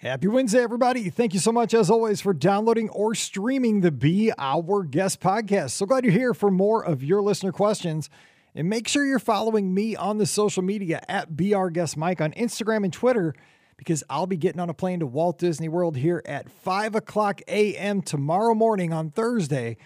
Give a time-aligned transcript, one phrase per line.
[0.00, 1.10] Happy Wednesday, everybody.
[1.10, 5.70] Thank you so much, as always, for downloading or streaming the Be Our Guest podcast.
[5.70, 8.08] So glad you're here for more of your listener questions.
[8.54, 12.20] And make sure you're following me on the social media at Be Our Guest Mike
[12.20, 13.34] on Instagram and Twitter
[13.76, 17.42] because I'll be getting on a plane to Walt Disney World here at 5 o'clock
[17.48, 18.00] a.m.
[18.00, 19.78] tomorrow morning on Thursday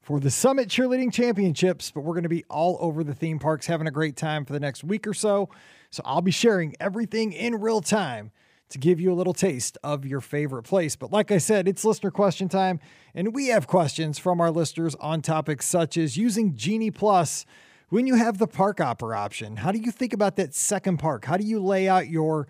[0.00, 1.92] for the Summit Cheerleading Championships.
[1.92, 4.52] But we're going to be all over the theme parks having a great time for
[4.52, 5.48] the next week or so.
[5.90, 8.32] So I'll be sharing everything in real time
[8.70, 10.96] to give you a little taste of your favorite place.
[10.96, 12.80] But like I said, it's listener question time,
[13.14, 17.44] and we have questions from our listeners on topics such as using Genie Plus
[17.90, 19.56] when you have the park hopper option.
[19.56, 21.24] How do you think about that second park?
[21.24, 22.48] How do you lay out your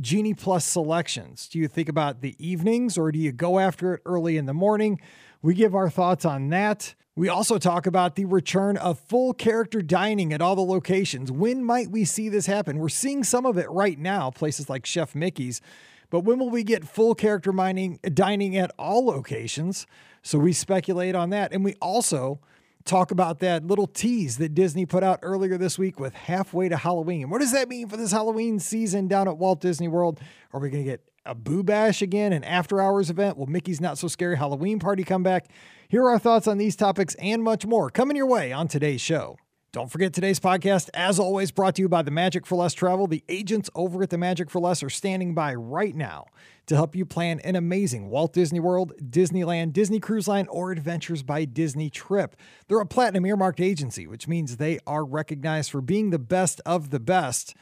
[0.00, 1.48] Genie Plus selections?
[1.48, 4.54] Do you think about the evenings or do you go after it early in the
[4.54, 5.00] morning?
[5.40, 6.94] We give our thoughts on that.
[7.14, 11.30] We also talk about the return of full character dining at all the locations.
[11.30, 12.78] When might we see this happen?
[12.78, 15.60] We're seeing some of it right now, places like Chef Mickey's,
[16.08, 19.86] but when will we get full character mining, dining at all locations?
[20.22, 21.52] So we speculate on that.
[21.52, 22.40] And we also
[22.86, 26.78] talk about that little tease that Disney put out earlier this week with halfway to
[26.78, 27.28] Halloween.
[27.28, 30.18] What does that mean for this Halloween season down at Walt Disney World?
[30.54, 33.36] Are we going to get a Boo Bash again, an after hours event?
[33.36, 35.46] Will Mickey's Not So Scary Halloween Party come back?
[35.88, 39.00] Here are our thoughts on these topics and much more coming your way on today's
[39.00, 39.36] show.
[39.72, 43.06] Don't forget today's podcast, as always, brought to you by the Magic for Less Travel.
[43.06, 46.26] The agents over at the Magic for Less are standing by right now
[46.66, 51.22] to help you plan an amazing Walt Disney World, Disneyland, Disney Cruise Line, or Adventures
[51.22, 52.36] by Disney trip.
[52.68, 56.90] They're a platinum earmarked agency, which means they are recognized for being the best of
[56.90, 57.54] the best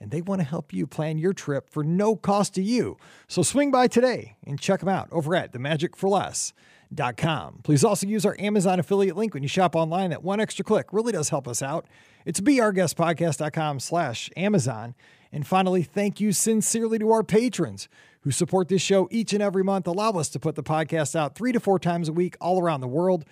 [0.00, 2.96] and they want to help you plan your trip for no cost to you.
[3.28, 7.60] So swing by today and check them out over at themagicforless.com.
[7.62, 10.10] Please also use our Amazon affiliate link when you shop online.
[10.10, 11.86] That one extra click really does help us out.
[12.24, 14.94] It's beourguestpodcast.com slash Amazon.
[15.32, 17.88] And finally, thank you sincerely to our patrons
[18.20, 21.36] who support this show each and every month, allow us to put the podcast out
[21.36, 23.24] three to four times a week all around the world.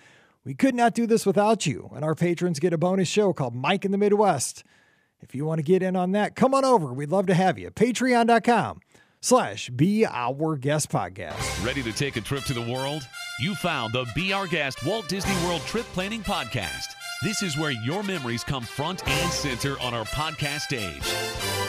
[0.45, 3.55] We could not do this without you, and our patrons get a bonus show called
[3.55, 4.63] Mike in the Midwest
[5.21, 6.93] if you want to get in on that, come on over.
[6.93, 7.71] We'd love to have you.
[7.71, 8.81] Patreon.com
[9.21, 11.65] slash Be Our Guest Podcast.
[11.65, 13.07] Ready to take a trip to the world?
[13.39, 16.87] You found the Be Our Guest Walt Disney World Trip Planning Podcast.
[17.23, 21.64] This is where your memories come front and center on our podcast stage.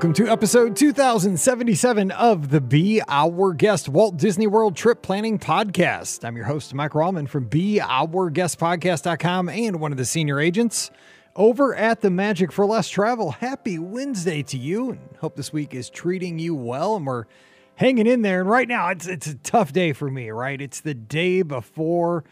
[0.00, 6.24] Welcome to episode 2077 of the Be Our Guest Walt Disney World Trip Planning Podcast.
[6.24, 10.90] I'm your host, Mike Rallman from BeOurGuestPodcast.com and one of the senior agents
[11.36, 13.32] over at the Magic for Less Travel.
[13.32, 17.26] Happy Wednesday to you and hope this week is treating you well and we're
[17.74, 18.40] hanging in there.
[18.40, 20.62] And right now, it's, it's a tough day for me, right?
[20.62, 22.24] It's the day before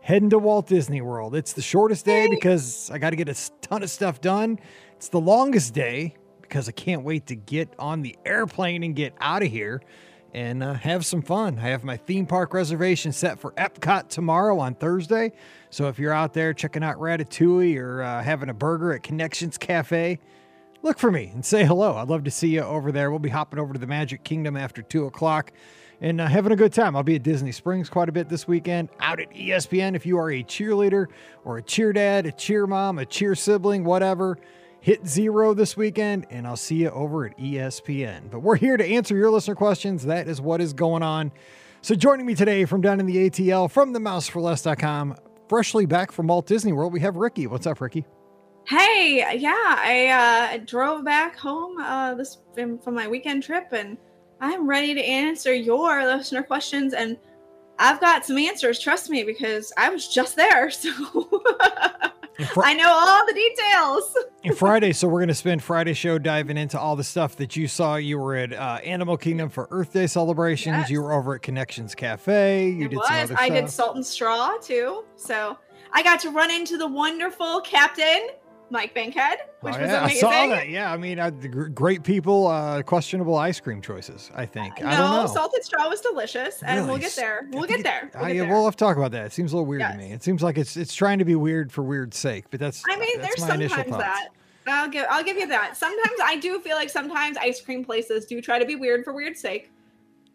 [0.00, 1.34] heading to Walt Disney World.
[1.34, 4.60] It's the shortest day because I got to get a ton of stuff done.
[4.94, 6.14] It's the longest day
[6.48, 9.82] because I can't wait to get on the airplane and get out of here
[10.32, 11.58] and uh, have some fun.
[11.58, 15.32] I have my theme park reservation set for Epcot tomorrow on Thursday.
[15.70, 19.56] So if you're out there checking out Ratatouille or uh, having a burger at Connections
[19.56, 20.18] Cafe,
[20.82, 21.96] look for me and say hello.
[21.96, 23.10] I'd love to see you over there.
[23.10, 25.52] We'll be hopping over to the Magic Kingdom after 2 o'clock
[26.00, 26.96] and uh, having a good time.
[26.96, 29.94] I'll be at Disney Springs quite a bit this weekend, out at ESPN.
[29.94, 31.06] If you are a cheerleader
[31.44, 34.38] or a cheer dad, a cheer mom, a cheer sibling, whatever,
[34.86, 38.30] hit zero this weekend, and I'll see you over at ESPN.
[38.30, 40.04] But we're here to answer your listener questions.
[40.04, 41.32] That is what is going on.
[41.82, 45.16] So joining me today from down in the ATL from the mouseforless.com,
[45.48, 47.48] freshly back from Walt Disney World, we have Ricky.
[47.48, 48.06] What's up, Ricky?
[48.68, 53.98] Hey, yeah, I uh, drove back home uh, this from, from my weekend trip, and
[54.40, 56.94] I'm ready to answer your listener questions.
[56.94, 57.18] And
[57.80, 60.70] I've got some answers, trust me, because I was just there.
[60.70, 60.92] So
[62.52, 64.58] Fr- I know all the details.
[64.58, 67.66] Friday, so we're going to spend Friday show diving into all the stuff that you
[67.66, 67.96] saw.
[67.96, 70.76] You were at uh, Animal Kingdom for Earth Day celebrations.
[70.76, 70.90] Yes.
[70.90, 72.68] You were over at Connections Cafe.
[72.68, 73.06] You it did was.
[73.06, 73.58] some other I stuff.
[73.60, 75.04] did Salt and Straw too.
[75.16, 75.56] So
[75.92, 78.28] I got to run into the wonderful Captain
[78.70, 80.02] Mike Bankhead, which oh, yeah.
[80.02, 80.28] was amazing.
[80.28, 80.68] I saw that.
[80.68, 84.30] Yeah, I mean, uh, great people, uh, questionable ice cream choices.
[84.34, 84.82] I think.
[84.82, 85.26] Uh, I don't know.
[85.26, 86.90] Salt and Straw was delicious, and really?
[86.90, 87.48] we'll get there.
[87.52, 88.10] We'll get there.
[88.14, 88.48] We'll, get there.
[88.48, 89.26] we'll have to talk about that.
[89.26, 89.92] It seems a little weird yes.
[89.92, 90.12] to me.
[90.12, 92.82] It seems like it's it's trying to be weird for weird's sake, but that's.
[92.88, 94.28] I mean, that's there's sometimes that.
[94.68, 95.76] I'll give I'll give you that.
[95.76, 99.12] Sometimes I do feel like sometimes ice cream places do try to be weird for
[99.12, 99.70] weird's sake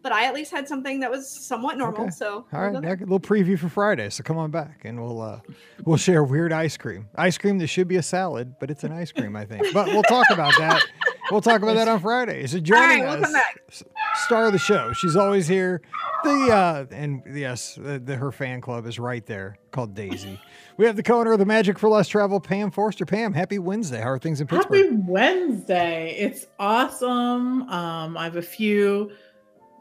[0.02, 2.02] but I at least had something that was somewhat normal.
[2.02, 2.10] Okay.
[2.10, 4.10] So all right, a little preview for Friday.
[4.10, 5.40] So come on back and we'll uh,
[5.84, 7.08] we'll share weird ice cream.
[7.14, 9.72] Ice cream that should be a salad, but it's an ice cream, I think.
[9.72, 10.82] But we'll talk about that.
[11.30, 12.46] We'll talk about that on Friday.
[12.46, 13.82] So joining right, us.
[14.26, 14.92] star of the show.
[14.92, 15.80] She's always here.
[16.24, 20.38] The uh, and yes, the, the, her fan club is right there called Daisy.
[20.76, 23.06] We have the co-owner of the Magic for Less Travel, Pam Forster.
[23.06, 24.00] Pam, happy Wednesday.
[24.00, 24.84] How are things in Pittsburgh?
[24.84, 26.16] Happy Wednesday.
[26.18, 27.62] It's awesome.
[27.68, 29.12] Um, I have a few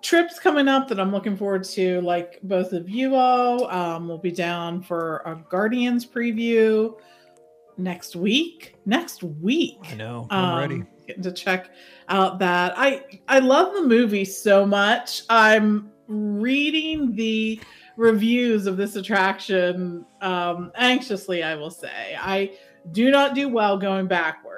[0.01, 3.69] trips coming up that I'm looking forward to, like both of you all.
[3.69, 6.97] Um, we'll be down for a Guardians preview
[7.77, 8.75] next week.
[8.85, 9.79] Next week.
[9.83, 10.27] I know.
[10.29, 10.83] I'm um, ready.
[11.07, 11.71] Getting to check
[12.09, 12.73] out that.
[12.77, 15.23] I I love the movie so much.
[15.29, 17.59] I'm reading the
[17.97, 22.15] reviews of this attraction um, anxiously, I will say.
[22.19, 22.51] I
[22.91, 24.50] do not do well going backwards.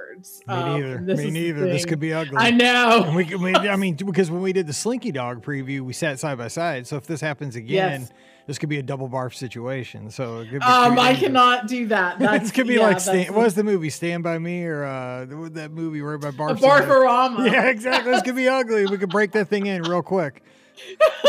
[0.48, 1.00] Me um, neither.
[1.00, 1.66] Me neither.
[1.66, 2.38] This could be ugly.
[2.38, 3.12] I know.
[3.16, 6.38] we, we, I mean, because when we did the Slinky Dog preview, we sat side
[6.38, 6.88] by side.
[6.88, 8.12] So if this happens again, yes.
[8.48, 10.10] this could be a double barf situation.
[10.10, 12.20] So be, um, I cannot do that.
[12.44, 15.72] This could be yeah, like what was the movie Stand by Me or uh, that
[15.72, 16.58] movie where by Barf?
[16.58, 17.46] Barfarama.
[17.52, 18.12] Yeah, exactly.
[18.12, 18.86] This could be ugly.
[18.86, 20.44] We could break that thing in real quick.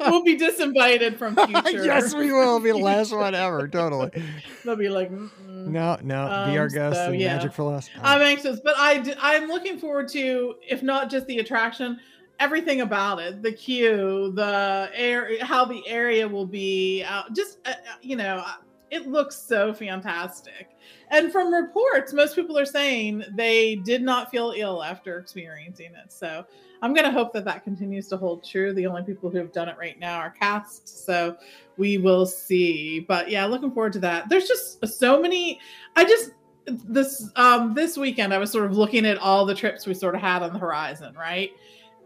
[0.00, 1.84] we'll be disinvited from future.
[1.84, 2.60] yes, we will.
[2.60, 3.68] be the last one ever.
[3.68, 4.10] Totally.
[4.64, 6.26] They'll be like, no, no.
[6.26, 7.36] Um, be our guest so, yeah.
[7.36, 7.90] magic for less.
[8.02, 11.98] I'm anxious, but I I'm looking forward to, if not just the attraction,
[12.38, 13.42] everything about it.
[13.42, 17.04] The queue, the air, how the area will be.
[17.04, 18.54] Uh, just uh, uh you know, uh,
[18.90, 20.70] it looks so fantastic.
[21.10, 26.12] And from reports, most people are saying they did not feel ill after experiencing it.
[26.12, 26.44] So
[26.82, 28.72] I'm going to hope that that continues to hold true.
[28.72, 31.04] The only people who have done it right now are cast.
[31.06, 31.36] So
[31.76, 33.00] we will see.
[33.00, 34.28] But yeah, looking forward to that.
[34.28, 35.60] There's just so many.
[35.96, 36.32] I just,
[36.66, 40.14] this um this weekend I was sort of looking at all the trips we sort
[40.14, 41.50] of had on the horizon, right?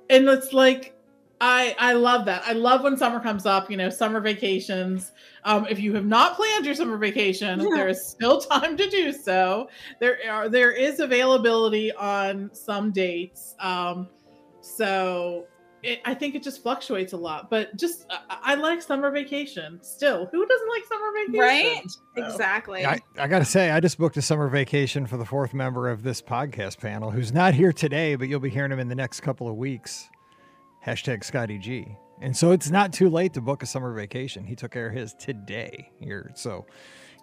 [0.08, 0.96] And it's like
[1.42, 2.44] I I love that.
[2.46, 5.10] I love when summer comes up, you know, summer vacations.
[5.42, 7.66] Um, if you have not planned your summer vacation, yeah.
[7.74, 9.68] there is still time to do so.
[9.98, 13.56] There are there is availability on some dates.
[13.58, 14.08] Um,
[14.60, 15.46] so
[15.82, 19.80] it, I think it just fluctuates a lot, but just I, I, like summer vacation
[19.82, 20.26] still.
[20.26, 21.40] Who doesn't like summer vacation?
[21.40, 21.90] Right?
[21.90, 22.24] So.
[22.24, 22.86] Exactly.
[22.86, 25.88] I, I got to say, I just booked a summer vacation for the fourth member
[25.88, 28.94] of this podcast panel who's not here today, but you'll be hearing him in the
[28.94, 30.08] next couple of weeks
[30.86, 31.96] hashtag Scotty G.
[32.20, 34.44] And so it's not too late to book a summer vacation.
[34.44, 36.30] He took care of his today here.
[36.34, 36.66] So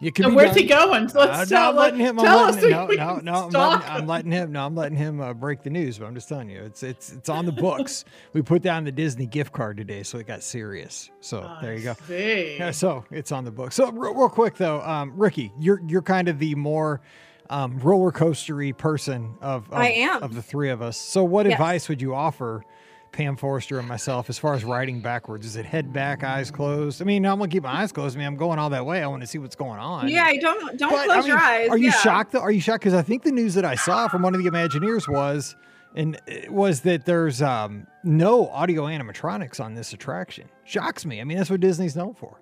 [0.01, 0.33] you can.
[0.33, 0.57] where's done.
[0.57, 1.07] he going?
[1.09, 2.17] So let's uh, tell, no, letting him.
[2.17, 4.51] Tell I'm letting, no, no, no, I'm letting, I'm letting, him.
[4.51, 5.99] No, I'm letting him uh, break the news.
[5.99, 8.05] But I'm just telling you, it's it's it's on the books.
[8.33, 11.09] we put down the Disney gift card today, so it got serious.
[11.19, 11.95] So I there you go.
[12.07, 12.57] See.
[12.57, 13.75] Yeah, so it's on the books.
[13.75, 17.01] So real, real quick though, um, Ricky, you're you're kind of the more
[17.49, 20.23] um, roller coastery person of, of, I am.
[20.23, 20.97] of the three of us.
[20.97, 21.53] So what yes.
[21.53, 22.63] advice would you offer?
[23.11, 25.45] Pam Forrester and myself as far as riding backwards?
[25.45, 27.01] Is it head back, eyes closed?
[27.01, 28.15] I mean, I'm gonna keep my eyes closed.
[28.15, 29.01] I mean, I'm going all that way.
[29.01, 30.07] I want to see what's going on.
[30.07, 31.69] Yeah, don't don't but, close I mean, your eyes.
[31.69, 31.91] Are you yeah.
[31.91, 32.31] shocked?
[32.31, 32.39] Though?
[32.39, 32.81] Are you shocked?
[32.81, 35.55] Because I think the news that I saw from one of the Imagineers was,
[35.95, 36.19] and
[36.49, 40.49] was that there's um, no audio animatronics on this attraction.
[40.63, 41.19] Shocks me.
[41.19, 42.41] I mean, that's what Disney's known for.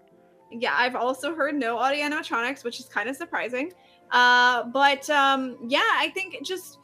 [0.51, 3.73] Yeah, I've also heard no audio animatronics, which is kind of surprising.
[4.11, 6.79] Uh, but um, yeah, I think just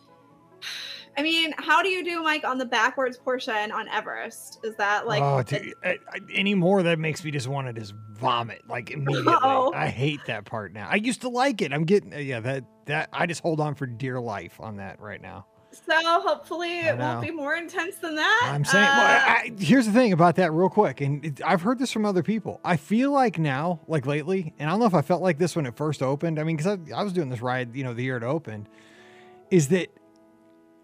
[1.18, 4.60] I mean, how do you do, Mike, on the backwards portion on Everest?
[4.64, 6.84] Is that like oh, dude, I, I, anymore?
[6.84, 9.34] That makes me just want to just vomit like immediately.
[9.44, 9.74] Oh.
[9.74, 10.88] I hate that part now.
[10.90, 11.74] I used to like it.
[11.74, 15.22] I'm getting yeah that that I just hold on for dear life on that right
[15.22, 15.48] now.
[15.74, 18.52] So hopefully it won't be more intense than that.
[18.54, 18.86] I'm saying.
[18.86, 21.92] Uh, well, I, here's the thing about that, real quick, and it, I've heard this
[21.92, 22.62] from other people.
[22.64, 25.56] I feel like now, like lately, and I don't know if I felt like this
[25.56, 26.40] when it first opened.
[26.40, 28.70] I mean, because I, I was doing this ride, you know, the year it opened,
[29.50, 29.90] is that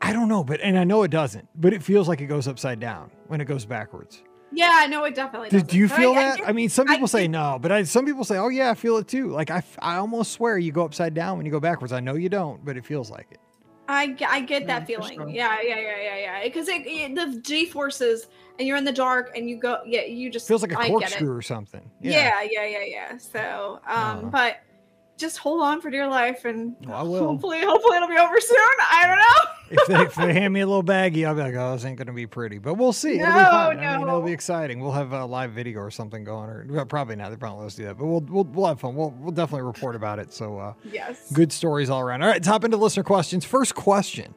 [0.01, 2.48] I don't know, but and I know it doesn't, but it feels like it goes
[2.48, 4.24] upside down when it goes backwards.
[4.51, 5.50] Yeah, no, it definitely.
[5.50, 6.41] Do, do you feel I, that?
[6.41, 8.72] I, I, mean, some people I, say no, but I, some people say, "Oh yeah,
[8.72, 11.51] I feel it too." Like I, I almost swear you go upside down when you
[11.51, 11.94] go backwards.
[11.94, 13.39] I know you don't, but it feels like it.
[13.88, 15.15] I, I get that yeah, feeling.
[15.15, 15.27] Sure.
[15.27, 16.44] Yeah, yeah, yeah, yeah, yeah.
[16.44, 18.27] Because it, it, the G forces
[18.60, 21.36] and you're in the dark and you go, yeah, you just feels like a corkscrew
[21.36, 21.89] or something.
[22.00, 22.12] Yeah.
[22.12, 23.18] yeah, yeah, yeah, yeah.
[23.18, 24.22] So, um, uh-huh.
[24.32, 24.58] but
[25.18, 28.58] just hold on for dear life and well, hopefully hopefully it'll be over soon
[28.89, 31.55] i don't know if, they, if they hand me a little baggie i'll be like
[31.55, 32.57] oh this ain't gonna be pretty.
[32.57, 33.17] But we'll see.
[33.17, 33.77] No, it'll be fun.
[33.77, 33.83] No.
[33.83, 34.79] I mean, it'll be exciting.
[34.79, 37.29] We'll have a live video or something going or well, probably not.
[37.29, 38.95] They probably let us do that but we'll, we'll we'll have fun.
[38.95, 40.33] We'll, we'll definitely report about it.
[40.33, 41.31] So uh yes.
[41.31, 42.21] good stories all around.
[42.21, 43.45] All right top into listener questions.
[43.45, 44.33] First question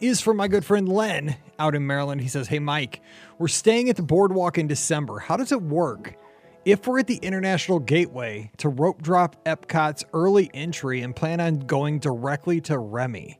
[0.00, 2.20] is from my good friend Len out in Maryland.
[2.20, 3.00] He says, Hey, Mike,
[3.38, 5.18] we're staying at the boardwalk in December.
[5.18, 6.16] How does it work?
[6.64, 11.60] if we're at the International Gateway to rope drop Epcot's early entry and plan on
[11.60, 13.38] going directly to Remy,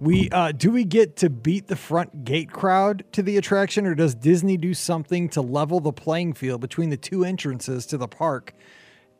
[0.00, 3.94] we uh, do we get to beat the front gate crowd to the attraction, or
[3.94, 8.08] does Disney do something to level the playing field between the two entrances to the
[8.08, 8.54] park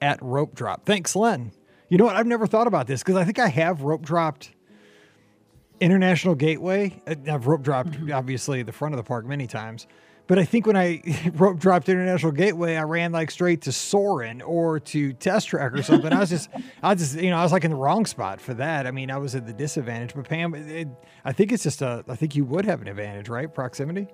[0.00, 0.84] at rope drop?
[0.86, 1.52] Thanks, Len.
[1.88, 2.16] You know what?
[2.16, 4.52] I've never thought about this because I think I have rope dropped
[5.80, 7.00] International Gateway.
[7.06, 9.86] uh, I've rope dropped obviously the front of the park many times,
[10.28, 11.02] but I think when I
[11.34, 15.82] rope dropped International Gateway, I ran like straight to Soarin' or to Test Track or
[15.82, 16.12] something.
[16.12, 16.50] I was just,
[16.82, 18.86] I was just, you know, I was like in the wrong spot for that.
[18.86, 20.14] I mean, I was at the disadvantage.
[20.14, 20.88] But Pam, it, it-
[21.24, 23.52] I think it's just a, I think you would have an advantage, right?
[23.52, 24.06] Proximity.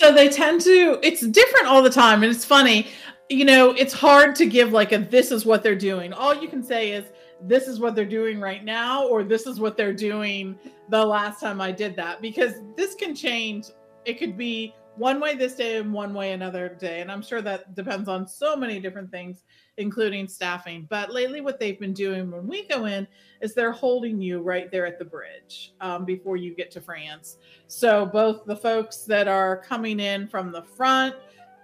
[0.00, 2.22] So they tend to, it's different all the time.
[2.22, 2.88] And it's funny,
[3.28, 6.12] you know, it's hard to give like a this is what they're doing.
[6.12, 7.04] All you can say is
[7.42, 10.58] this is what they're doing right now, or this is what they're doing
[10.88, 13.66] the last time I did that, because this can change.
[14.04, 17.00] It could be one way this day and one way another day.
[17.00, 19.42] And I'm sure that depends on so many different things,
[19.76, 20.86] including staffing.
[20.88, 23.06] But lately, what they've been doing when we go in
[23.40, 27.38] is they're holding you right there at the bridge um, before you get to France.
[27.66, 31.16] So both the folks that are coming in from the front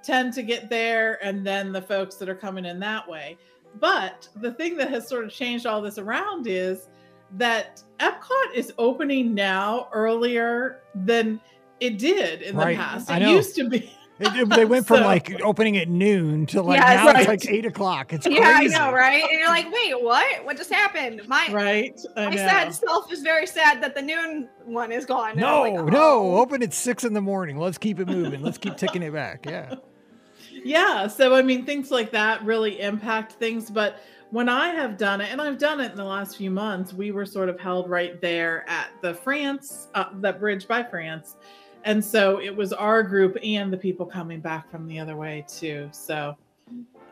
[0.02, 3.36] tend to get there, and then the folks that are coming in that way.
[3.78, 6.88] But the thing that has sort of changed all this around is
[7.36, 11.40] that Epcot is opening now earlier than
[11.80, 12.76] it did in Right.
[12.76, 13.10] the past.
[13.10, 13.78] It used to be.
[14.18, 17.16] It- they went from So- like opening at noon to like now right.
[17.20, 18.12] it's like eight o'clock.
[18.12, 19.22] It's Yeah, I know, right?
[19.22, 20.44] And you're like, wait, what?
[20.44, 21.22] What just happened?
[21.26, 21.98] My Right.
[22.16, 22.36] I my know.
[22.36, 25.38] sad self is very sad that the noon one is gone.
[25.38, 26.36] No, like, no, oh.
[26.36, 27.56] open at six in the morning.
[27.56, 28.42] Let's keep it moving.
[28.42, 29.46] Let's keep ticking it back.
[29.46, 29.76] Yeah.
[30.62, 31.06] Yeah.
[31.06, 33.70] So, I mean, things like that really impact things.
[33.70, 36.92] But when I have done it, and I've done it in the last few months,
[36.92, 41.36] we were sort of held right there at the France, uh, that bridge by France.
[41.84, 45.44] And so it was our group and the people coming back from the other way,
[45.48, 45.88] too.
[45.92, 46.36] So,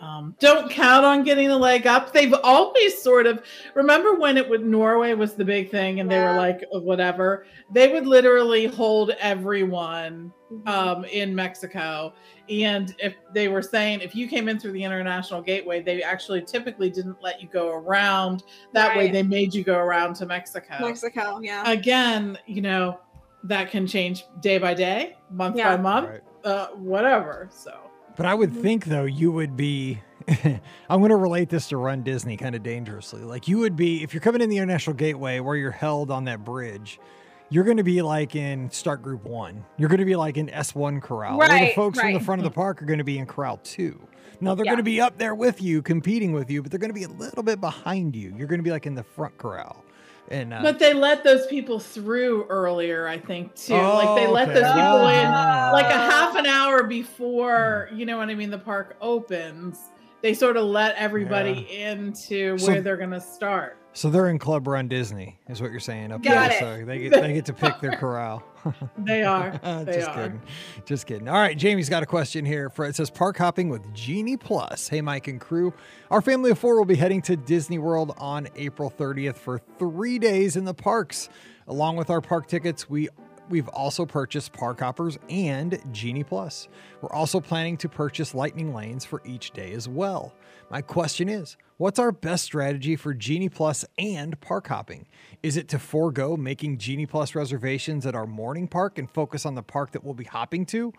[0.01, 2.13] um, don't count on getting a leg up.
[2.13, 3.43] They've always sort of
[3.75, 7.47] remember when it would Norway was the big thing, and they were like "Oh, whatever.
[7.73, 10.69] They would literally hold everyone Mhm.
[10.69, 12.15] um, in Mexico.
[12.49, 16.43] And if they were saying if you came in through the international gateway, they actually
[16.43, 18.45] typically didn't let you go around.
[18.73, 20.77] That way, they made you go around to Mexico.
[20.81, 21.69] Mexico, yeah.
[21.71, 23.01] Again, you know,
[23.45, 25.77] that can change day by day, month Yeah.
[25.77, 26.21] by month, Right.
[26.45, 27.49] uh, whatever.
[27.51, 27.73] So,
[28.17, 28.63] But I would Mhm.
[28.63, 30.01] think though you would be
[30.91, 33.23] I'm going to relate this to Run Disney kind of dangerously.
[33.23, 36.25] Like you would be if you're coming in the International Gateway where you're held on
[36.25, 37.01] that bridge,
[37.49, 39.65] you're going to be like in Start Group 1.
[39.79, 41.39] You're going to be like in S1 Corral.
[41.39, 43.25] where the Right, folks from the front of the park are going to be in
[43.25, 43.99] Corral 2.
[44.41, 44.73] Now they're Yeah.
[44.73, 47.05] going to be up there with you competing with you, but they're going to be
[47.05, 48.35] a little bit behind you.
[48.37, 49.83] You're going to be like in the front corral.
[50.31, 53.73] And uh, but they let those people through earlier, I think, too.
[53.75, 54.61] like they Oh, let okay.
[54.61, 55.71] those people in Ah.
[55.73, 59.79] like a half an hour before, you know what I mean, the park opens.
[60.21, 63.77] They sort of let everybody into So- where they're going to start.
[63.95, 66.51] So they're in Club Run Disney, is what you're saying up Got there.
[66.51, 66.81] it.
[66.81, 68.45] So they get they get to pick their corral.
[68.99, 69.59] They are.
[69.85, 70.15] They Just are.
[70.15, 70.43] kidding.
[70.85, 71.29] Just kidding.
[71.29, 72.69] All right, Jamie's got a question here.
[72.69, 74.89] For it says park hopping with Genie Plus.
[74.89, 75.73] Hey, Mike and crew.
[76.11, 80.19] Our family of four will be heading to Disney World on April 30th for three
[80.19, 81.29] days in the parks.
[81.67, 83.09] Along with our park tickets, we
[83.49, 86.69] We've also purchased Park Hoppers and Genie Plus.
[87.01, 90.35] We're also planning to purchase Lightning Lanes for each day as well.
[90.71, 95.07] My question is what's our best strategy for Genie Plus and park hopping?
[95.43, 99.55] Is it to forego making Genie Plus reservations at our morning park and focus on
[99.55, 100.93] the park that we'll be hopping to?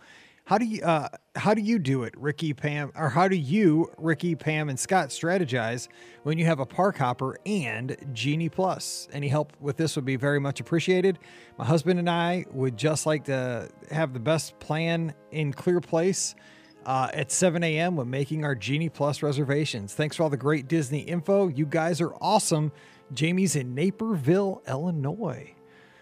[0.50, 3.92] How do you uh, how do you do it, Ricky, Pam, or how do you,
[4.00, 5.90] Ricky, Pam, and Scott strategize
[6.24, 9.08] when you have a park hopper and Genie Plus?
[9.14, 11.20] Any help with this would be very much appreciated.
[11.60, 16.34] My husband and I would just like to have the best plan in clear place
[16.84, 17.96] uh, at 7 a.m.
[17.96, 19.94] when making our Genie Plus reservations.
[19.94, 21.48] Thanks for all the great Disney info.
[21.48, 22.72] You guys are awesome.
[23.14, 25.54] Jamie's in Naperville, Illinois.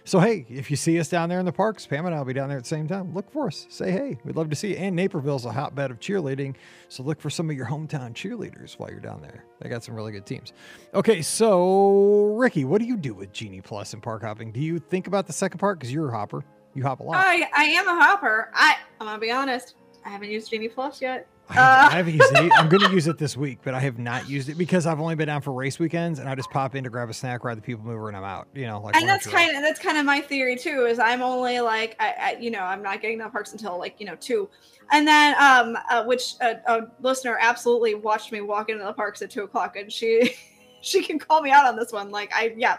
[0.08, 2.32] So hey, if you see us down there in the parks, Pam and I'll be
[2.32, 3.14] down there at the same time.
[3.14, 3.68] Look for us.
[3.70, 4.18] Say hey.
[4.24, 4.78] We'd love to see you.
[4.78, 6.56] And Naperville's a hotbed of cheerleading,
[6.88, 9.44] so look for some of your hometown cheerleaders while you're down there.
[9.60, 10.54] They got some really good teams.
[10.94, 14.54] Okay, so Ricky, what do you do with Genie Plus and park hopping?
[14.54, 16.42] Do you think about the second part because you're a hopper?
[16.74, 17.18] You hop a lot.
[17.18, 18.50] I I am a hopper.
[18.54, 19.76] I I'm gonna be honest.
[20.08, 21.28] I haven't used Genie Plus yet.
[21.50, 21.88] I haven't, Uh.
[21.92, 22.52] I haven't used it.
[22.56, 25.02] I'm going to use it this week, but I have not used it because I've
[25.02, 27.44] only been down for race weekends, and I just pop in to grab a snack,
[27.44, 28.48] ride the people mover, and I'm out.
[28.54, 30.86] You know, like and that's kind of that's kind of my theory too.
[30.86, 34.00] Is I'm only like I, I you know I'm not getting the parks until like
[34.00, 34.50] you know two,
[34.92, 39.22] and then um uh, which a, a listener absolutely watched me walk into the parks
[39.22, 40.36] at two o'clock, and she
[40.82, 42.12] she can call me out on this one.
[42.12, 42.78] Like I yeah.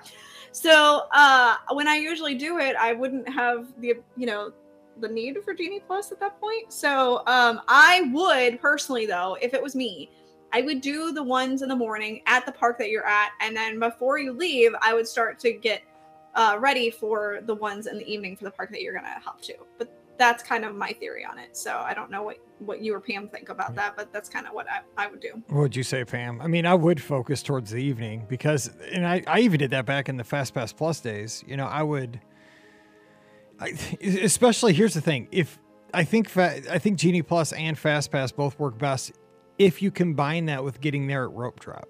[0.52, 4.52] So uh when I usually do it, I wouldn't have the you know
[5.00, 6.72] the need for Genie Plus at that point.
[6.72, 10.10] So um I would personally though, if it was me,
[10.52, 13.56] I would do the ones in the morning at the park that you're at, and
[13.56, 15.82] then before you leave, I would start to get
[16.34, 19.40] uh, ready for the ones in the evening for the park that you're gonna hop
[19.42, 19.54] to.
[19.76, 21.56] But that's kind of my theory on it.
[21.56, 24.46] So I don't know what what you or Pam think about that, but that's kind
[24.46, 25.42] of what I, I would do.
[25.48, 26.40] What would you say, Pam?
[26.40, 29.86] I mean, I would focus towards the evening because, and I, I even did that
[29.86, 31.44] back in the Fast Pass Plus days.
[31.46, 32.20] You know, I would,
[33.60, 35.58] I, especially here's the thing: if
[35.92, 39.12] I think fa- I think Genie Plus and Fast Pass both work best
[39.58, 41.88] if you combine that with getting there at rope drop.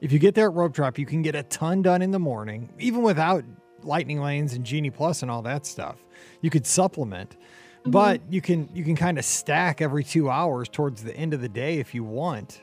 [0.00, 2.18] If you get there at rope drop, you can get a ton done in the
[2.18, 3.44] morning, even without
[3.82, 6.02] lightning lanes and Genie Plus and all that stuff.
[6.40, 7.90] You could supplement, mm-hmm.
[7.90, 11.40] but you can you can kind of stack every two hours towards the end of
[11.40, 12.62] the day if you want,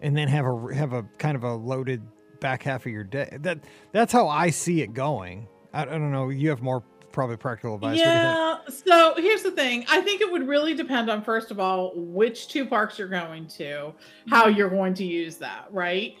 [0.00, 2.02] and then have a have a kind of a loaded
[2.40, 3.36] back half of your day.
[3.40, 3.60] That
[3.92, 5.48] that's how I see it going.
[5.72, 6.28] I, I don't know.
[6.28, 6.84] You have more
[7.16, 7.98] probably practical advice.
[7.98, 8.58] Yeah.
[8.68, 9.86] So here's the thing.
[9.88, 13.48] I think it would really depend on first of all which two parks you're going
[13.48, 13.94] to,
[14.28, 16.14] how you're going to use that, right?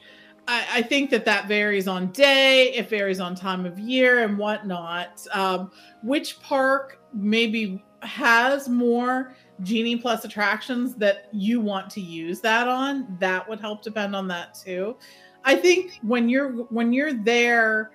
[0.48, 4.38] I, I think that that varies on day, it varies on time of year and
[4.38, 5.26] whatnot.
[5.32, 5.70] Um,
[6.02, 13.18] which park maybe has more Genie Plus attractions that you want to use that on?
[13.20, 14.96] That would help depend on that too.
[15.44, 17.90] I think when you're when you're there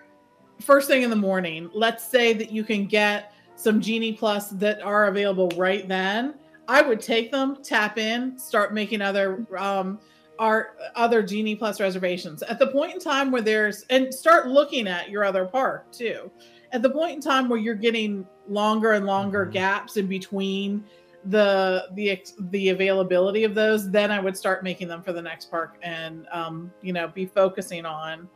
[0.62, 4.82] first thing in the morning, let's say that you can get some Genie Plus that
[4.82, 6.36] are available right then.
[6.68, 10.00] I would take them, tap in, start making other um,
[10.40, 14.88] are other Genie Plus reservations at the point in time where there's and start looking
[14.88, 16.32] at your other park too.
[16.72, 19.54] At the point in time where you're getting longer and longer mm-hmm.
[19.54, 20.84] gaps in between
[21.26, 25.52] the the the availability of those, then I would start making them for the next
[25.52, 28.28] park and um, you know be focusing on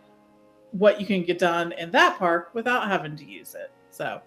[0.78, 3.72] what you can get done in that park without having to use it.
[3.92, 4.22] So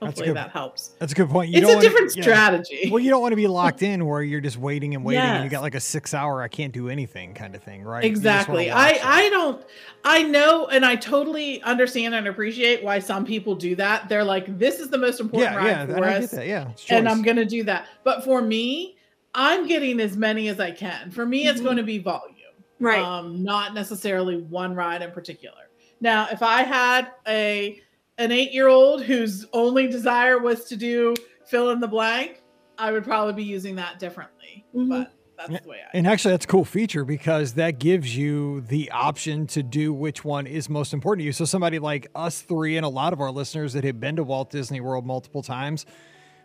[0.00, 0.88] Hopefully good, that helps.
[0.98, 1.50] That's a good point.
[1.50, 2.80] You it's a different to, strategy.
[2.84, 2.90] Yeah.
[2.90, 5.36] Well, you don't want to be locked in where you're just waiting and waiting, yes.
[5.36, 8.04] and you got like a six hour I can't do anything kind of thing, right?
[8.04, 8.70] Exactly.
[8.70, 9.64] I I don't.
[10.04, 14.08] I know, and I totally understand and appreciate why some people do that.
[14.08, 17.08] They're like, "This is the most important yeah, ride yeah, for us." That, yeah, and
[17.08, 17.86] I'm gonna do that.
[18.02, 18.96] But for me,
[19.34, 21.10] I'm getting as many as I can.
[21.10, 21.64] For me, it's mm-hmm.
[21.64, 22.36] going to be volume,
[22.80, 23.02] right?
[23.02, 25.62] Um, not necessarily one ride in particular.
[26.02, 27.80] Now, if I had a
[28.18, 31.14] an eight year old whose only desire was to do
[31.46, 32.42] fill in the blank,
[32.76, 34.66] I would probably be using that differently.
[34.74, 34.88] Mm-hmm.
[34.88, 35.96] But that's the way I.
[35.96, 40.24] And actually, that's a cool feature because that gives you the option to do which
[40.24, 41.32] one is most important to you.
[41.32, 44.24] So, somebody like us three and a lot of our listeners that have been to
[44.24, 45.86] Walt Disney World multiple times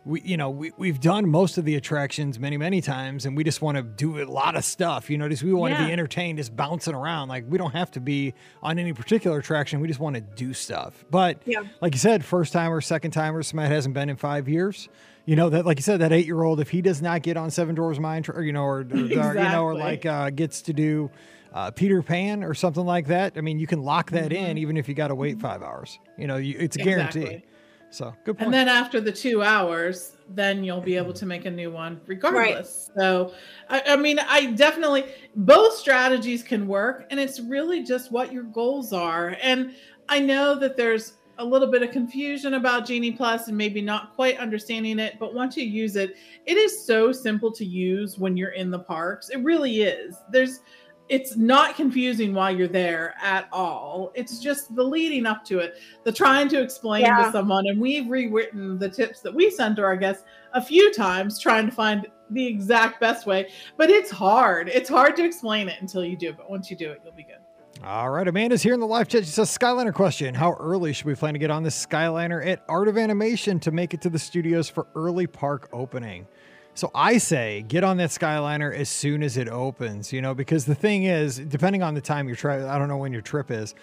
[0.08, 3.43] we you know we, we've done most of the attractions many many times and we
[3.43, 5.88] just want to do a lot of stuff you know just we want to yeah.
[5.88, 9.82] be entertained just bouncing around like we don't have to be on any particular attraction
[9.82, 11.62] we just want to do stuff but yeah.
[11.82, 14.88] like you said first timer second timer somebody hasn't been in five years
[15.26, 17.36] you know that like you said that eight year old if he does not get
[17.36, 19.43] on seven Dwarfs mine or you know or, or exactly.
[19.43, 21.12] you know or like uh, gets to do
[21.54, 23.34] uh, Peter Pan or something like that.
[23.36, 24.46] I mean, you can lock that mm-hmm.
[24.46, 25.98] in even if you got to wait five hours.
[26.17, 27.46] You know, you, it's a exactly.
[27.89, 27.97] Guarantee.
[27.97, 28.45] So good point.
[28.45, 32.02] And then after the two hours, then you'll be able to make a new one
[32.06, 32.89] regardless.
[32.95, 33.02] Right.
[33.02, 33.34] So,
[33.69, 38.43] I, I, mean, I definitely, both strategies can work, and it's really just what your
[38.43, 39.38] goals are.
[39.41, 39.73] And
[40.10, 44.15] I know that there's a little bit of confusion about Genie Plus and maybe not
[44.15, 48.36] quite understanding it, but once you use it, it is so simple to use when
[48.36, 49.30] you're in the parks.
[49.30, 50.15] It really is.
[50.32, 50.62] There's
[51.10, 54.12] it's not confusing while you're there at all.
[54.13, 57.26] It's just the leading up to it, the trying to explain yeah.
[57.26, 57.67] to someone.
[57.67, 61.65] And we've rewritten the tips that we send to our guests a few times, trying
[61.67, 63.50] to find the exact best way.
[63.78, 64.70] But it's hard.
[64.70, 66.34] It's hard to explain it until you do.
[66.34, 67.38] But once you do it, you'll be good.
[67.84, 69.24] All right, Amanda's here in the live chat.
[69.24, 70.34] She says, Skyliner question.
[70.34, 73.72] How early should we plan to get on this Skyliner at Art of Animation to
[73.72, 76.28] make it to the studios for early park opening?
[76.77, 80.65] So I say get on that Skyliner as soon as it opens, you know, because
[80.65, 83.49] the thing is, depending on the time you're trying, I don't know when your trip
[83.49, 83.73] is,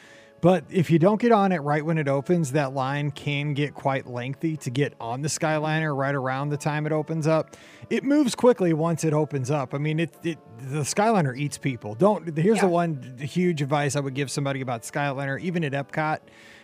[0.41, 3.75] but if you don't get on it right when it opens, that line can get
[3.75, 7.57] quite lengthy to get on the Skyliner right around the time it opens up.
[7.91, 9.75] It moves quickly once it opens up.
[9.75, 11.97] I mean, it, it the Skyliner eats people.
[11.97, 12.37] Don't.
[12.39, 12.63] Here's yeah.
[12.63, 16.21] the one huge advice I would give somebody about Skyliner, even at Epcot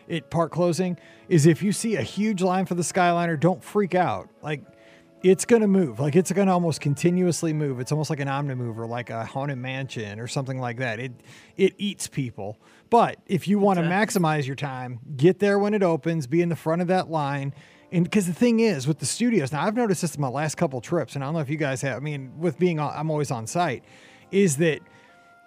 [0.09, 0.97] at park closing,
[1.29, 4.29] is if you see a huge line for the Skyliner, don't freak out.
[4.43, 4.63] Like
[5.23, 6.01] it's going to move.
[6.01, 7.81] Like it's going to almost continuously move.
[7.81, 10.99] It's almost like an omnimove or like a haunted mansion or something like that.
[10.99, 11.13] It
[11.57, 12.59] it eats people.
[12.89, 16.49] But if you want to maximize your time, get there when it opens, be in
[16.49, 17.55] the front of that line.
[17.93, 20.57] And because the thing is with the studios, now I've noticed this in my last
[20.57, 21.97] couple trips, and I don't know if you guys have.
[21.97, 23.85] I mean, with being on, I'm always on site,
[24.31, 24.81] is that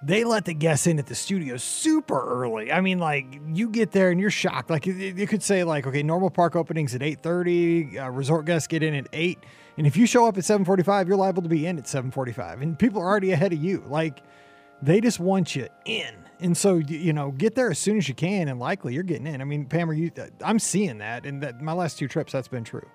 [0.05, 2.71] they let the guests in at the studio super early.
[2.71, 4.69] I mean, like you get there and you're shocked.
[4.69, 8.83] Like you could say, like, okay, normal park openings at 8:30, uh, resort guests get
[8.83, 9.39] in at eight,
[9.77, 12.77] and if you show up at 7:45, you're liable to be in at 7:45, and
[12.77, 13.83] people are already ahead of you.
[13.87, 14.21] Like
[14.81, 18.15] they just want you in, and so you know, get there as soon as you
[18.15, 19.41] can, and likely you're getting in.
[19.41, 20.11] I mean, Pam, are you?
[20.17, 22.87] Uh, I'm seeing that, and that my last two trips, that's been true.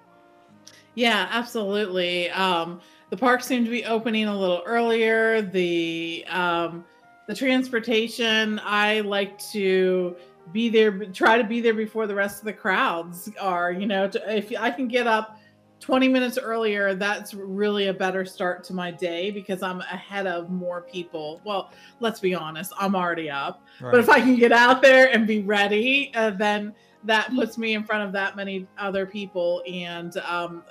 [0.95, 2.29] Yeah, absolutely.
[2.31, 5.43] Um, the parks seem to be opening a little earlier.
[5.43, 6.85] The um,
[7.27, 10.17] the transportation, I like to
[10.53, 13.71] be there, try to be there before the rest of the crowds are.
[13.71, 15.38] You know, to, if I can get up
[15.81, 20.51] 20 minutes earlier, that's really a better start to my day because I'm ahead of
[20.51, 21.41] more people.
[21.45, 23.63] Well, let's be honest, I'm already up.
[23.81, 23.93] Right.
[23.93, 27.75] But if I can get out there and be ready, uh, then that puts me
[27.75, 29.63] in front of that many other people.
[29.71, 30.65] And um,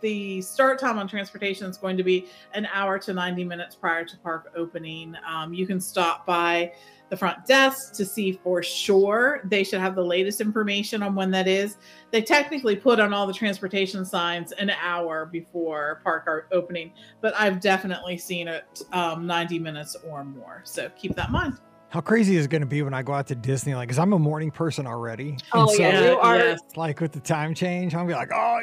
[0.00, 4.04] the start time on transportation is going to be an hour to 90 minutes prior
[4.04, 5.16] to park opening.
[5.28, 6.72] Um, you can stop by
[7.12, 9.42] the front desk to see for sure.
[9.44, 11.76] They should have the latest information on when that is.
[12.10, 17.60] They technically put on all the transportation signs an hour before park opening, but I've
[17.60, 20.62] definitely seen it um, 90 minutes or more.
[20.64, 21.58] So keep that in mind.
[21.92, 23.74] How crazy is it going to be when I go out to Disney?
[23.74, 25.36] Like, because I'm a morning person already.
[25.52, 26.60] Oh, And so, yeah, you are- yes.
[26.74, 28.60] Like with the time change, I'm gonna be like, oh,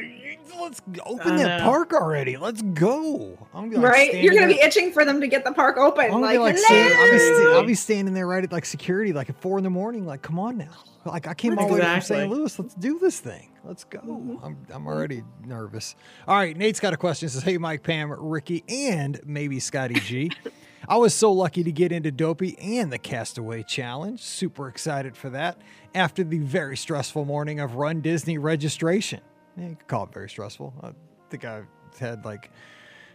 [0.60, 2.38] let's open that park already.
[2.38, 3.38] Let's go.
[3.54, 4.14] I'm gonna be like right?
[4.16, 6.12] You're gonna there- be itching for them to get the park open.
[6.12, 8.66] I'm like, be like stand, I'll, be sta- I'll be standing there right at like
[8.66, 10.08] security, like at four in the morning.
[10.08, 10.72] Like, come on now.
[11.06, 12.32] Like, I came all the way from St.
[12.32, 12.58] Louis.
[12.60, 13.52] Let's do this thing.
[13.64, 14.00] Let's go.
[14.00, 14.44] Mhm.
[14.44, 15.96] I'm, I'm already nervous.
[16.28, 17.28] All right, Nate's got a question.
[17.28, 20.32] It says, Hey, Mike, Pam, Ricky, and maybe Scotty G.
[20.88, 24.22] I was so lucky to get into Dopey and the Castaway Challenge.
[24.22, 25.62] Super excited for that.
[25.94, 29.22] After the very stressful morning of Run Disney registration.
[29.58, 30.74] Yeah, you could call it very stressful.
[30.82, 30.92] I
[31.30, 31.68] think I've
[32.00, 32.52] had like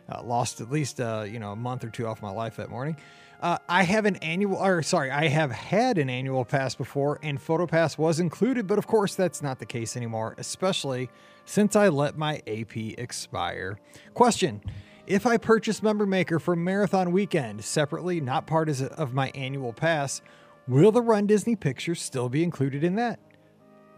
[0.08, 2.70] uh, lost at least uh, you know a month or two off my life that
[2.70, 2.96] morning.
[3.40, 7.38] Uh, I have an annual, or sorry, I have had an annual pass before, and
[7.38, 11.10] PhotoPass was included, but of course that's not the case anymore, especially
[11.44, 13.78] since I let my AP expire.
[14.14, 14.62] Question:
[15.06, 20.22] If I purchase Member Maker for Marathon Weekend separately, not part of my annual pass,
[20.66, 23.20] will the Run Disney pictures still be included in that?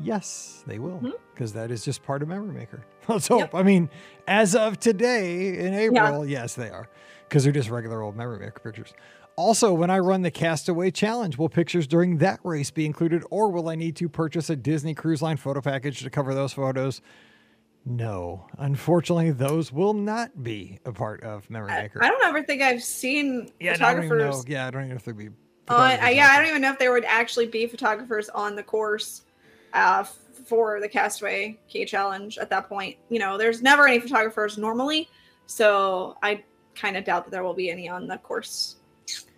[0.01, 1.11] Yes, they will, hmm?
[1.33, 2.85] because that is just part of Memory Maker.
[3.09, 3.39] Let's hope.
[3.39, 3.55] Yep.
[3.55, 3.89] I mean,
[4.27, 6.89] as of today in April, yes, they are,
[7.29, 8.93] because they're just regular old Memory Maker pictures.
[9.37, 13.49] Also, when I run the Castaway Challenge, will pictures during that race be included, or
[13.51, 17.01] will I need to purchase a Disney Cruise Line photo package to cover those photos?
[17.89, 22.03] No, unfortunately, those will not be a part of Memory Maker.
[22.03, 24.25] I don't ever think I've seen yeah, I don't even know.
[24.25, 24.49] photographers.
[24.49, 25.29] Yeah, I don't even know if there'd be.
[25.69, 28.63] on, uh, yeah, I don't even know if there would actually be photographers on the
[28.65, 29.23] course
[29.73, 32.97] uh, for the Castaway Cay Challenge at that point.
[33.09, 35.09] You know, there's never any photographers normally,
[35.47, 36.43] so I
[36.75, 38.76] kind of doubt that there will be any on the course.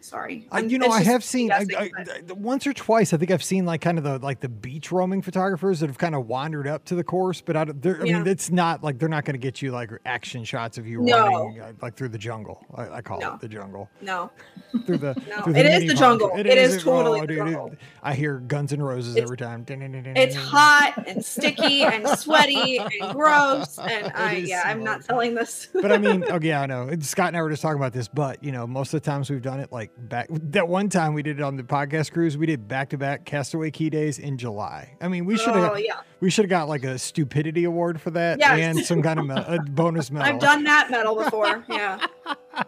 [0.09, 1.91] Sorry, I'm- you know, I have seen I, I,
[2.33, 3.13] once or twice.
[3.13, 5.99] I think I've seen like kind of the like the beach roaming photographers that have
[5.99, 8.19] kind of wandered up to the course, but I, don't- they're- I Yeah.
[8.19, 11.03] mean, it's not like they're not going to get you like action shots of you
[11.03, 11.27] No.
[11.27, 12.65] running uh, like through the jungle.
[12.75, 13.35] I, I call No.
[13.35, 14.31] it the jungle no,
[14.87, 15.09] through the.
[15.29, 16.31] No, through it is the jungle.
[16.37, 17.73] It is totally the dude, jungle.
[18.03, 19.65] I hear Guns N' Roses It's- every time.
[19.69, 25.35] it's hot and sticky and sweaty and gross, and I is yeah, I'm not selling
[25.35, 25.69] this.
[25.73, 26.91] but I mean, okay, I know.
[27.01, 29.29] Scott and I were just talking about this, but you know, most of the times
[29.31, 32.37] we've done it like back that one time we did it on the podcast cruise,
[32.39, 34.97] we did back to back Castaway Cay Days in July.
[35.01, 38.01] I mean, we should have oh yeah, we should have got like a stupidity award
[38.01, 38.59] for that Yes.
[38.77, 40.35] and some kind of me- a bonus medal.
[40.35, 41.65] I've done that medal before.
[41.69, 42.07] Yeah,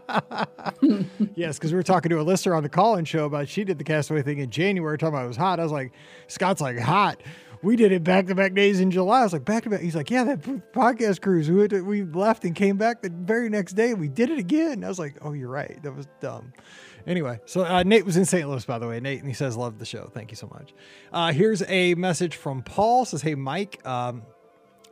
[1.34, 3.78] yes, because we were talking to a listener on the call-in show about she did
[3.78, 5.60] the Castaway thing in January, talking about it was hot.
[5.60, 5.92] I was like,
[6.28, 7.22] Scott's like hot.
[7.62, 9.20] We did it back to back days in July.
[9.20, 9.80] I was like, back to back.
[9.80, 10.40] He's like, yeah, that
[10.72, 11.50] podcast cruise.
[11.50, 13.90] We, had- we left and came back the very next day.
[13.90, 14.82] and We did it again.
[14.82, 15.78] I was like, oh, you're right.
[15.82, 16.54] That was dumb.
[17.06, 18.48] Anyway, so uh, Nate was in St.
[18.48, 19.00] Louis, by the way.
[19.00, 20.10] Nate, and he says, love the show.
[20.12, 20.72] Thank you so much.
[21.12, 23.04] Uh, here's a message from Paul.
[23.04, 23.84] Says, hey, Mike.
[23.86, 24.22] Um,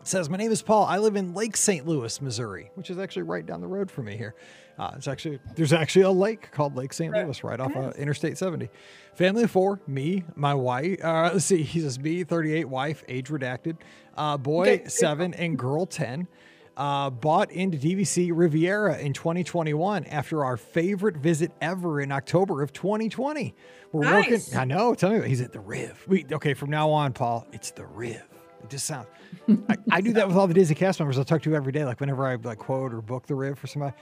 [0.09, 0.85] says, My name is Paul.
[0.85, 1.87] I live in Lake St.
[1.87, 4.35] Louis, Missouri, which is actually right down the road from me here.
[4.79, 7.13] Uh, it's actually, there's actually a lake called Lake St.
[7.13, 8.71] Louis right off uh, Interstate 70.
[9.15, 13.29] Family of four, me, my wife, uh, let's see, he says, me, 38, wife, age
[13.29, 13.77] redacted,
[14.17, 16.29] uh, boy, seven, and girl, 10.
[16.79, 22.73] Uh, bought into DVC Riviera in 2021 after our favorite visit ever in October of
[22.73, 23.53] 2020.
[23.91, 24.31] We're Nice.
[24.53, 24.59] working.
[24.61, 24.95] I know.
[24.95, 26.05] Tell me, about, he's at the Riv.
[26.07, 27.49] We okay from now on, Paul.
[27.53, 28.23] It's the Riv.
[28.63, 29.09] It just sounds.
[29.69, 31.85] I, I do that with all the Disney cast members I talk to every day.
[31.85, 33.97] Like whenever I like quote or book the Riv for somebody,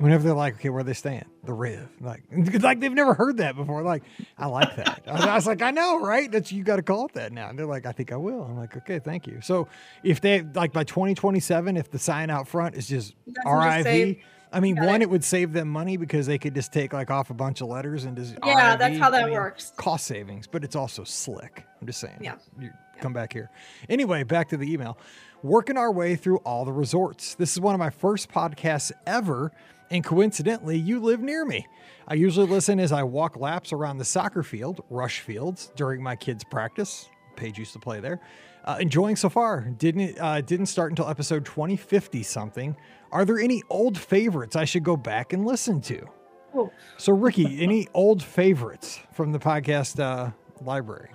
[0.00, 1.26] whenever they're like, okay, where are they staying?
[1.44, 1.88] The Riv.
[2.00, 2.22] Like,
[2.60, 3.82] like they've never heard that before.
[3.82, 4.02] Like,
[4.36, 5.02] I like that.
[5.06, 6.30] I was, I was like, I know, right?
[6.30, 7.48] That's you got to call it that now.
[7.48, 8.42] And they're like, I think I will.
[8.42, 9.40] I'm like, okay, thank you.
[9.42, 9.68] So
[10.02, 13.14] if they like by 2027, if the sign out front is just
[13.46, 14.20] RIV.
[14.52, 15.08] I mean, one, it.
[15.08, 18.04] would save them money because they could just take like off a bunch of letters
[18.04, 19.72] and just Yeah, that's how that I mean, works.
[19.76, 21.64] Cost savings, but it's also slick.
[21.80, 22.18] I'm just saying.
[22.20, 22.34] Yeah.
[22.58, 23.50] You come back here.
[23.88, 24.98] Anyway, back to the email.
[25.42, 27.34] Working our way through all the resorts.
[27.34, 29.52] This is one of my first podcasts ever,
[29.90, 31.66] and coincidentally, you live near me.
[32.06, 36.16] I usually listen as I walk laps around the soccer field, Rush Fields, during my
[36.16, 37.08] kids' practice.
[37.36, 38.20] Paige used to play there.
[38.64, 39.62] Uh, enjoying so far.
[39.78, 42.76] Didn't uh, didn't start until episode 2050 something.
[43.10, 46.06] Are there any old favorites I should go back and listen to?
[46.54, 46.70] Oh.
[46.98, 50.30] So, Ricky, any old favorites from the podcast uh,
[50.62, 51.10] library?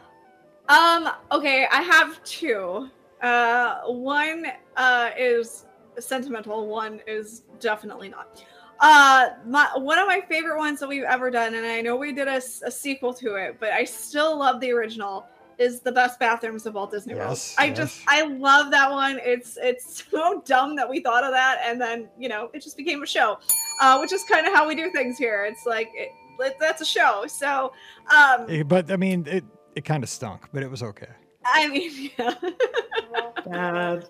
[0.68, 2.90] Um, okay, I have two.
[3.22, 5.66] Uh, one uh, is
[6.00, 8.44] sentimental, one is definitely not.
[8.80, 12.12] Uh, my, one of my favorite ones that we've ever done, and I know we
[12.12, 15.26] did a, a sequel to it, but I still love the original.
[15.58, 17.30] Is the best bathrooms of Walt Disney World.
[17.30, 17.78] Yes, I yes.
[17.78, 19.22] just I love that one.
[19.24, 22.76] It's it's so dumb that we thought of that, and then you know it just
[22.76, 23.40] became a show,
[23.82, 25.46] uh, which is kind of how we do things here.
[25.46, 26.10] It's like it,
[26.40, 27.24] it- that's a show.
[27.28, 27.72] So,
[28.14, 29.46] um, Eh, But I mean, it
[29.78, 31.08] it kind of stunk, but it was okay.
[31.46, 32.34] I mean, yeah.
[33.46, 34.08] Bad.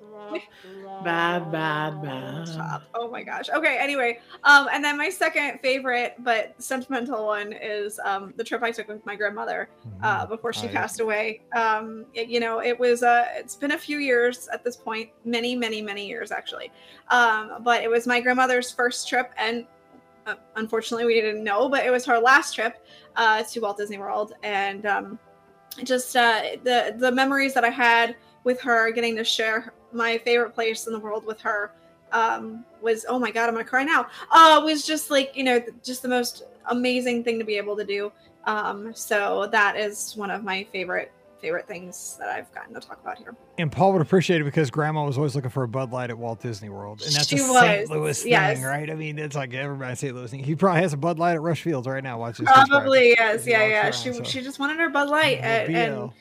[1.03, 2.47] Bad, bad, bad.
[2.47, 2.83] Stop.
[2.95, 3.49] Oh my gosh.
[3.49, 3.77] Okay.
[3.79, 8.71] Anyway, um, and then my second favorite but sentimental one is um the trip I
[8.71, 9.69] took with my grandmother
[10.01, 11.41] uh before she I- passed away.
[11.55, 15.09] Um, it- you know, it was uh, it's been a few years at this point,
[15.25, 16.71] many, many, many years actually.
[17.09, 19.65] Um, but it was my grandmother's first trip, and
[20.25, 22.83] uh, unfortunately, we didn't know, but it was her last trip
[23.15, 25.19] uh, to Walt Disney World, and um,
[25.83, 30.51] just uh, the the memories that I had with her, getting to share my favorite
[30.51, 31.71] place in the world with her,
[32.11, 34.07] um, was oh my god, I'm gonna cry now.
[34.31, 37.85] Uh, was just like you know, just the most amazing thing to be able to
[37.85, 38.11] do.
[38.45, 41.11] Um, so that is one of my favorite
[41.45, 43.35] favorite things that I've gotten to talk about here.
[43.59, 46.17] And Paul would appreciate it because Grandma was always looking for a Bud Light at
[46.17, 47.87] Walt Disney World, and that's She a St.
[47.87, 48.89] was, Louis thing, right?
[48.89, 50.15] I mean, it's like everybody St.
[50.15, 50.31] Louis.
[50.31, 50.43] thing.
[50.43, 52.17] He probably has a Bud Light at Rush Fields right now.
[52.17, 53.81] Watching Probably yes, yeah, yeah.
[53.83, 56.11] around, She so- she just wanted her Bud Light and, and.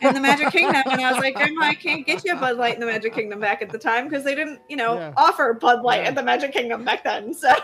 [0.00, 2.56] In the Magic Kingdom, and I was like, Grandma, I can't get you a Bud
[2.56, 5.12] Light in the Magic Kingdom back at the time because they didn't, you know, Yeah.
[5.16, 6.08] offer Bud Light Yeah.
[6.08, 7.34] at the Magic Kingdom back then.
[7.38, 7.54] So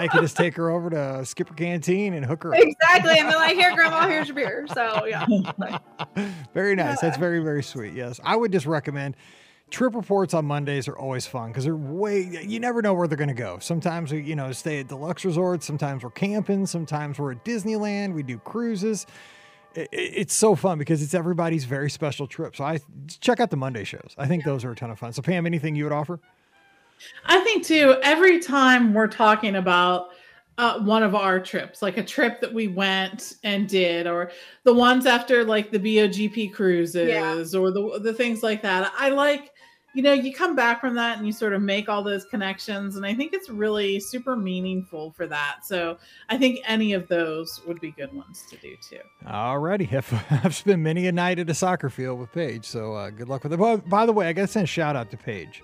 [0.00, 2.60] you can just take her over to Skipper Canteen and hook her up.
[2.60, 4.66] exactly, and they're like, here, Grandma, here's your beer.
[4.74, 5.26] So yeah,
[6.54, 7.00] very nice.
[7.00, 7.92] That's very, very sweet.
[7.94, 8.20] Yes.
[8.24, 9.16] I would just recommend
[9.70, 13.18] trip reports on Mondays are always fun because they're way, you never know where they're
[13.18, 13.58] going to go.
[13.60, 15.66] Sometimes we, you know, stay at deluxe resorts.
[15.66, 16.64] Sometimes we're camping.
[16.66, 18.14] Sometimes we're at Disneyland.
[18.14, 19.06] We do cruises.
[19.78, 22.56] I- I- It's so fun because it's everybody's very special trip.
[22.56, 22.80] So I
[23.20, 24.14] check out the Monday shows.
[24.18, 25.12] I think those are a ton of fun.
[25.12, 26.20] So Pam, anything you would offer?
[27.26, 30.08] I think too, every time we're talking about
[30.58, 34.32] uh, one of our trips, like a trip that we went and did, or
[34.64, 39.52] the ones after like the BOGP cruises or the, the things like that, I like,
[39.94, 42.96] you know, you come back from that and you sort of make all those connections.
[42.96, 45.64] And I think it's really super meaningful for that.
[45.64, 45.98] So
[46.28, 49.00] I think any of those would be good ones to do too.
[49.26, 53.10] Alrighty, I've, I've spent many a night at a soccer field with Paige, so uh,
[53.10, 53.56] good luck with it.
[53.58, 55.62] By, by the way, I got to send a shout out to Paige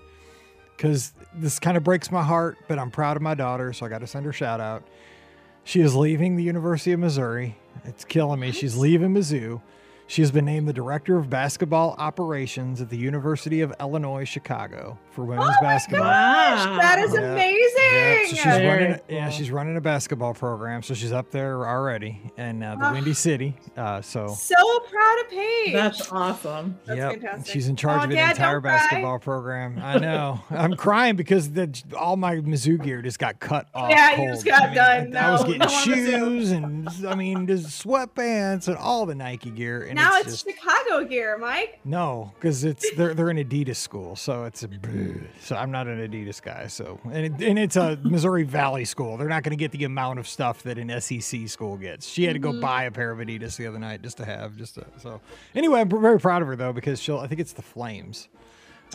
[0.75, 3.89] because this kind of breaks my heart, but I'm proud of my daughter, so I
[3.89, 4.83] got to send her a shout out.
[5.63, 7.57] She is leaving the University of Missouri.
[7.85, 8.51] It's killing me.
[8.51, 9.61] She's leaving Mizzou.
[10.07, 14.99] She has been named the director of basketball operations at the University of Illinois Chicago
[15.15, 16.01] for women's basketball.
[16.05, 16.77] Wow.
[16.81, 17.21] that is Yeah.
[17.21, 17.71] amazing.
[17.93, 18.99] Yeah, so she's Very running.
[19.09, 22.91] Yeah, she's running a basketball program, so she's up there already in uh, the Ah.
[22.93, 23.55] Windy City.
[23.77, 24.55] Uh, so so
[24.91, 25.73] proud of Paige.
[25.73, 26.77] That's awesome.
[26.85, 27.53] That's Yep, fantastic.
[27.53, 28.71] She's in charge Oh, of an Dad, entire don't cry.
[28.77, 29.79] basketball program.
[29.81, 30.41] I know.
[30.49, 33.89] I'm crying because the all my Mizzou gear just got cut off.
[33.89, 34.65] Yeah, you just got I
[35.01, 35.15] mean, done.
[35.17, 39.49] I, I was getting no shoes and I mean, just sweatpants and all the Nike
[39.51, 39.83] gear.
[39.83, 41.79] And now it's, it's, just Chicago gear, Mike.
[41.85, 44.67] no, because it's they're they're an Adidas school, so it's a
[45.39, 46.67] so I'm not an Adidas guy.
[46.67, 49.17] So and it, and it's a Missouri Valley school.
[49.17, 52.07] They're not going to get the amount of stuff that an SEC school gets.
[52.07, 52.59] She had to Mm-hmm.
[52.59, 55.21] go buy a pair of Adidas the other night just to have just to, so.
[55.55, 58.27] Anyway, I'm very proud of her though because she'll I think it's the Flames.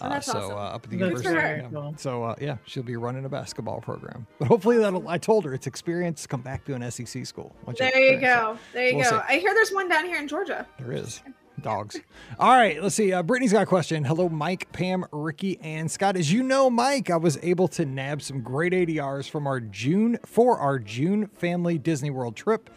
[0.03, 0.53] Oh, that's so awesome.
[0.53, 1.35] uh, up at the university.
[1.35, 1.91] yeah.
[1.97, 4.27] So uh, yeah, she'll be running a basketball program.
[4.39, 5.07] But hopefully that'll.
[5.09, 7.55] I told her it's experience to come back to an SEC school.
[7.67, 8.25] There you experience it.
[8.25, 8.59] go.
[8.73, 9.23] There you go.
[9.29, 10.67] I hear there's one down here in Georgia.
[10.79, 11.21] There is.
[11.63, 12.01] Dogs.
[12.39, 13.13] All right, let's see.
[13.13, 14.05] Uh, Brittany's got a question.
[14.05, 16.17] Hello, Mike, Pam, Ricky, and Scott.
[16.17, 20.19] As you know, Mike, I was able to nab some great ADRs from our June
[20.25, 22.71] for our June family Disney World trip,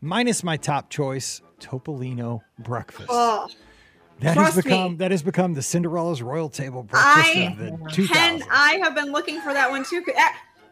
[0.00, 3.08] minus my top choice, Topolino breakfast.
[3.10, 3.48] Oh,
[4.20, 4.62] that has trust me.
[4.62, 8.16] become that has become the Cinderella's royal table breakfast I of the 2000s.
[8.16, 10.04] and I have been looking for that one too.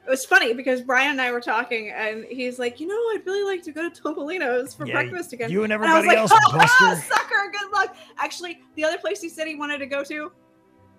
[0.07, 3.23] It was funny because Brian and I were talking, and he's like, "You know, I'd
[3.27, 6.23] really like to go to Topolino's for Yeah, breakfast again." you and everybody and I
[6.23, 7.53] was everybody like, else, "Oh, Buster." sucker!
[7.53, 10.31] Good luck." Actually, the other place he said he wanted to go to,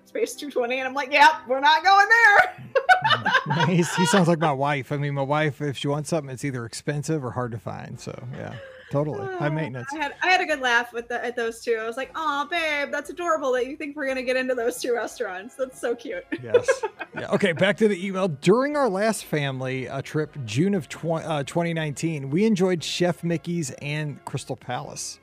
[0.05, 2.65] Space 220, and I'm like, "Yep, we're not going there."
[3.67, 4.91] He sounds like my wife.
[4.91, 7.99] I mean, my wife, if she wants something, it's either expensive or hard to find.
[7.99, 8.55] So yeah,
[8.91, 9.87] totally high Oh, maintenance.
[9.93, 11.75] I had I had a good laugh with the, at those two.
[11.75, 14.77] I was like, "Oh, babe, that's adorable that you think we're gonna get into those
[14.81, 15.55] two restaurants.
[15.55, 16.67] That's so cute." Yes.
[17.17, 17.29] Yeah.
[17.31, 17.51] Okay.
[17.51, 18.27] Back to the email.
[18.27, 23.71] During our last family uh, trip, June of tw- uh, 2019, we enjoyed Chef Mickey's
[23.81, 25.19] and Crystal Palace.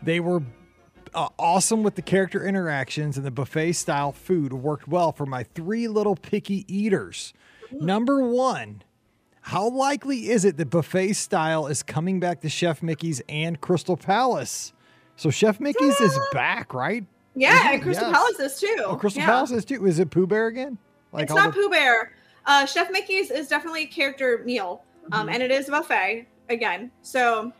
[0.00, 0.42] They were
[1.14, 5.42] uh, awesome with the character interactions, and the buffet style food worked well for my
[5.42, 7.32] three little picky eaters.
[7.72, 8.82] Number one,
[9.46, 13.96] how likely is it that buffet style is coming back to Chef Mickey's and Crystal
[13.96, 14.72] Palace?
[15.14, 17.04] So Chef Mickey's is back, right?
[17.36, 18.16] Yeah, and Crystal Yes.
[18.16, 18.82] Palace is too.
[18.84, 19.26] Oh, Crystal yeah.
[19.28, 19.86] Palace is too.
[19.86, 20.78] Is it Pooh Bear again?
[21.16, 22.12] it's all not the- Pooh Bear.
[22.44, 24.82] Uh, Chef Mickey's is definitely a character meal,
[25.12, 25.34] um, Mhm.
[25.34, 26.90] and it is a buffet again.
[27.02, 27.52] So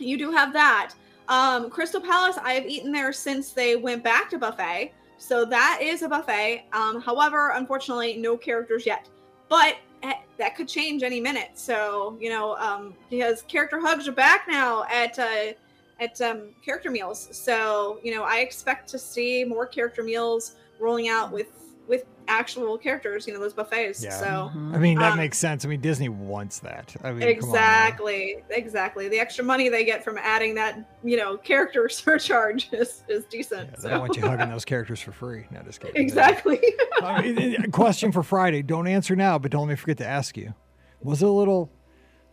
[0.00, 0.94] you do have that.
[1.28, 4.92] Um, Crystal Palace, I have eaten there since they went back to buffet.
[5.18, 6.64] So that is a buffet.
[6.72, 9.08] Um, however, unfortunately, no characters yet.
[9.48, 11.50] But that could change any minute.
[11.54, 15.52] So you know, um, because character hugs are back now at uh,
[16.00, 17.28] at um, character meals.
[17.32, 21.48] So you know, I expect to see more character meals rolling out with
[21.86, 23.26] with actual characters.
[23.26, 24.02] You know, those buffets.
[24.02, 24.10] Yeah.
[24.18, 24.50] So.
[24.72, 25.64] I mean, that Um, makes sense.
[25.64, 26.94] I mean, Disney wants that.
[27.02, 27.56] I mean, come on.
[27.56, 29.08] Exactly, exactly.
[29.08, 33.70] The extra money they get from adding that, you know, character surcharge is, is decent.
[33.70, 33.88] Yeah, they so.
[33.90, 35.46] don't want you hugging those characters for free.
[35.50, 36.00] No, just kidding.
[36.00, 36.60] exactly.
[37.02, 38.62] I mean, question for Friday.
[38.62, 40.54] Don't answer now, but don't let me forget to ask you.
[41.02, 41.70] Was it a little?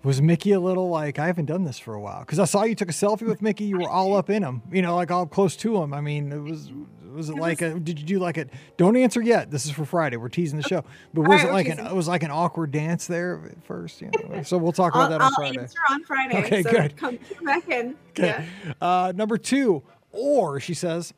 [0.04, 2.20] Was Mickey a little like I haven't done this for a while?
[2.20, 3.64] Because I saw you took a selfie with Mickey.
[3.66, 4.62] You were all up in him.
[4.72, 5.92] You know, like all close to him.
[5.94, 6.72] I mean, it was.
[7.18, 7.80] Was it It like was- a?
[7.80, 8.46] Did you do like a?
[8.78, 9.52] Don't answer yet.
[9.52, 10.16] This is for Friday.
[10.18, 10.84] We're teasing the show.
[11.14, 11.80] But was right, it like an?
[11.80, 14.00] It was like an awkward dance there at first.
[14.02, 14.44] You know.
[14.44, 15.60] So we'll talk about that on I'll Friday.
[15.60, 16.38] answer on Friday.
[16.46, 16.96] Okay, so good.
[16.96, 17.96] Come, come back in.
[18.12, 18.46] Okay.
[18.66, 18.74] Yeah.
[18.80, 21.14] Uh, number two, or she says,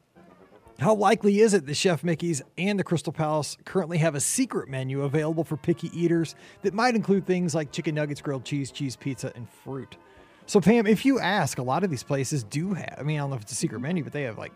[0.80, 4.70] how likely is it that Chef Mickey's and the Crystal Palace currently have a secret
[4.70, 8.96] menu available for picky eaters that might include things like chicken nuggets, grilled cheese, cheese
[8.96, 9.98] pizza, and fruit?
[10.46, 13.20] So, Pam, if you ask, a lot of these places do have, I mean, I
[13.20, 14.52] don't know if it's a secret menu, but they have like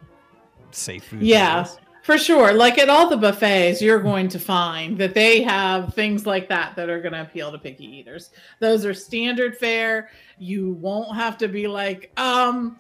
[0.78, 1.24] safe food.
[1.24, 1.68] Yeah.
[2.04, 2.52] For sure.
[2.52, 6.76] Like at all the buffets, you're going to find that they have things like that
[6.76, 8.32] that are going to appeal to picky eaters.
[8.60, 10.10] Those are standard fare.
[10.38, 12.78] You won't have to be like, um,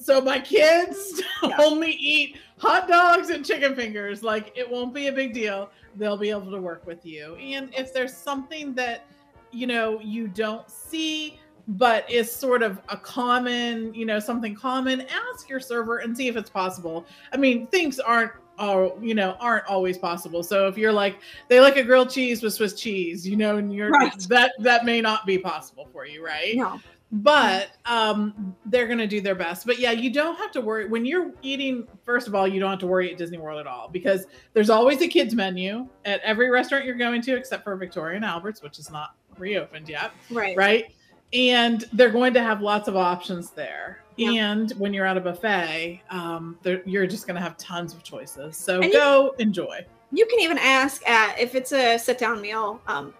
[0.00, 1.22] so my kids
[1.58, 4.22] only eat hot dogs and chicken fingers.
[4.22, 5.70] Like it won't be a big deal.
[5.96, 7.34] They'll be able to work with you.
[7.36, 9.06] And if there's something that,
[9.50, 15.02] you know, you don't see, but is sort of a common, you know, something common,
[15.32, 17.06] ask your server and see if it's possible.
[17.32, 20.42] I mean, things aren't all, you know, aren't always possible.
[20.42, 23.72] So if you're like, they like a grilled cheese with Swiss cheese, you know, and
[23.74, 24.12] you're Right.
[24.28, 26.56] that that may not be possible for you, right?
[26.56, 26.80] No.
[27.12, 31.04] but um they're gonna do their best but yeah you don't have to worry when
[31.04, 33.88] you're eating first of all you don't have to worry at disney world at all
[33.88, 38.16] because there's always a kids menu at every restaurant you're going to except for victoria
[38.16, 40.56] and albert's which is not reopened yet Right.
[40.56, 40.95] right
[41.32, 44.30] and they're going to have lots of options there Yeah.
[44.30, 48.56] and when you're at a buffet um you're just going to have tons of choices
[48.56, 52.40] so And you- go enjoy You can even ask at if it's a sit down
[52.40, 53.12] meal, um,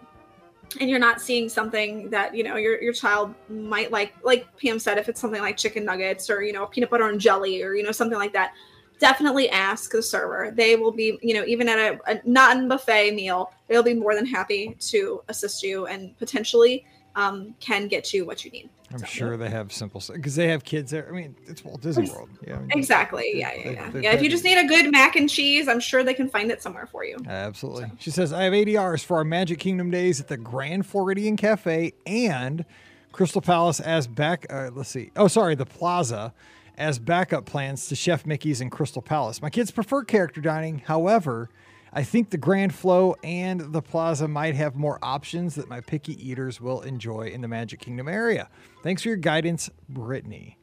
[0.80, 4.12] and you're not seeing something that you know your your child might like.
[4.22, 7.20] Like Pam said, if it's something like chicken nuggets or you know peanut butter and
[7.20, 8.52] jelly or you know something like that,
[9.00, 10.52] definitely ask the server.
[10.54, 13.94] They will be you know even at a, not a non buffet meal, they'll be
[13.94, 16.84] more than happy to assist you and potentially
[17.16, 18.68] um, can get you what you need.
[18.92, 20.14] I'm So- sure they have simple stuff.
[20.16, 21.09] because they have kids there.
[21.09, 22.29] I mean, it's Walt Disney World.
[22.46, 22.57] Yeah.
[22.57, 23.33] I mean, Exactly.
[23.35, 23.90] Yeah, yeah, they- yeah.
[24.02, 24.12] Yeah.
[24.12, 26.62] If you just need a good mac and cheese, I'm sure they can find it
[26.62, 27.16] somewhere for you.
[27.26, 27.90] Absolutely.
[27.98, 31.94] She says, I have ADRs for our Magic Kingdom days at the Grand Floridian Cafe
[32.07, 32.64] and
[33.11, 34.46] Crystal Palace as back.
[34.48, 35.11] Uh, let's see.
[35.16, 36.33] Oh, sorry, the Plaza
[36.79, 39.40] as backup plans to Chef Mickey's and Crystal Palace.
[39.40, 40.81] My kids prefer character dining.
[40.81, 41.48] However,
[41.96, 46.12] I think the Grand Flo and the Plaza might have more options that my picky
[46.28, 48.50] eaters will enjoy in the Magic Kingdom area.
[48.82, 50.59] Thanks for your guidance, Brittany.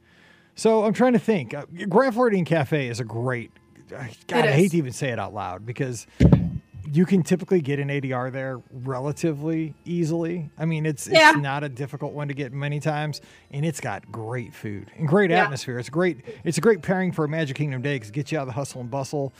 [0.53, 1.55] So I'm trying to think.
[1.55, 3.51] Uh, Grand Floridian Cafe is a great.
[3.89, 6.05] God, I hate to even say it out loud because
[6.91, 10.49] you can typically get an ADR there relatively easily.
[10.59, 11.31] I mean, it's Yeah.
[11.31, 15.07] it's not a difficult one to get many times, and it's got great food and
[15.07, 15.43] great Yeah.
[15.43, 15.79] atmosphere.
[15.79, 16.17] It's great.
[16.43, 18.47] It's a great pairing for a Magic Kingdom day because it gets you out of
[18.49, 19.33] the hustle and bustle.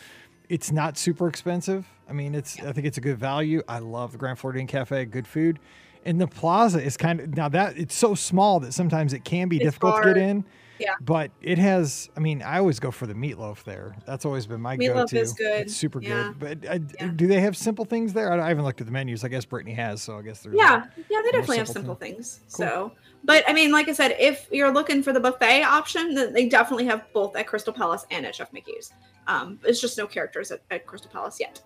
[0.49, 1.88] It's not super expensive.
[2.10, 3.62] I mean, it's I think it's a good value.
[3.67, 5.60] I love the Grand Floridian Cafe, good food.
[6.06, 9.47] And the plaza is kind of now that it's so small that sometimes it can
[9.47, 10.43] be It's difficult to get in.
[10.79, 10.95] Yeah.
[10.99, 13.95] But it has, I mean, I always go for the meatloaf there.
[14.06, 15.19] That's always been my Meatloaf go-to.
[15.19, 15.62] is good.
[15.62, 16.34] It's super Yeah.
[16.38, 16.39] good.
[16.62, 17.12] But uh, Yeah.
[17.15, 18.34] do they have simple things there?
[18.34, 19.23] I, I haven't looked at the menus.
[19.23, 20.56] I guess Brittany has, so I guess there's.
[20.58, 22.39] Yeah, yeah, they definitely have simple simple things.
[22.51, 22.65] Cool.
[22.67, 22.91] So,
[23.23, 26.47] but I mean, like I said, if you're looking for the buffet option, then they
[26.49, 28.91] definitely have both at Crystal Palace and at Chef Mickey's.
[29.27, 31.62] Um, it's just no characters at, at Crystal Palace yet.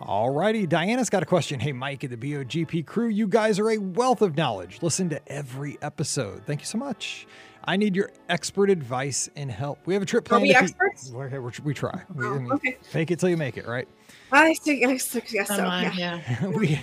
[0.00, 0.66] All righty.
[0.66, 1.60] Diana's got a question.
[1.60, 4.78] Hey, Mike and the BOGP crew, you guys are a wealth of knowledge.
[4.82, 6.42] Listen to every episode.
[6.44, 7.26] Thank you so much.
[7.64, 9.78] I need your expert advice and help.
[9.86, 10.42] We have a trip Are planned.
[10.42, 11.12] we experts?
[11.14, 12.02] We're- we're- we try.
[12.12, 12.78] We, Oh, okay.
[12.82, 13.86] Fake it till you make it, right?
[14.32, 15.56] I think I think- guess so.
[15.56, 16.20] Come on, Yeah.
[16.26, 16.46] yeah.
[16.48, 16.78] we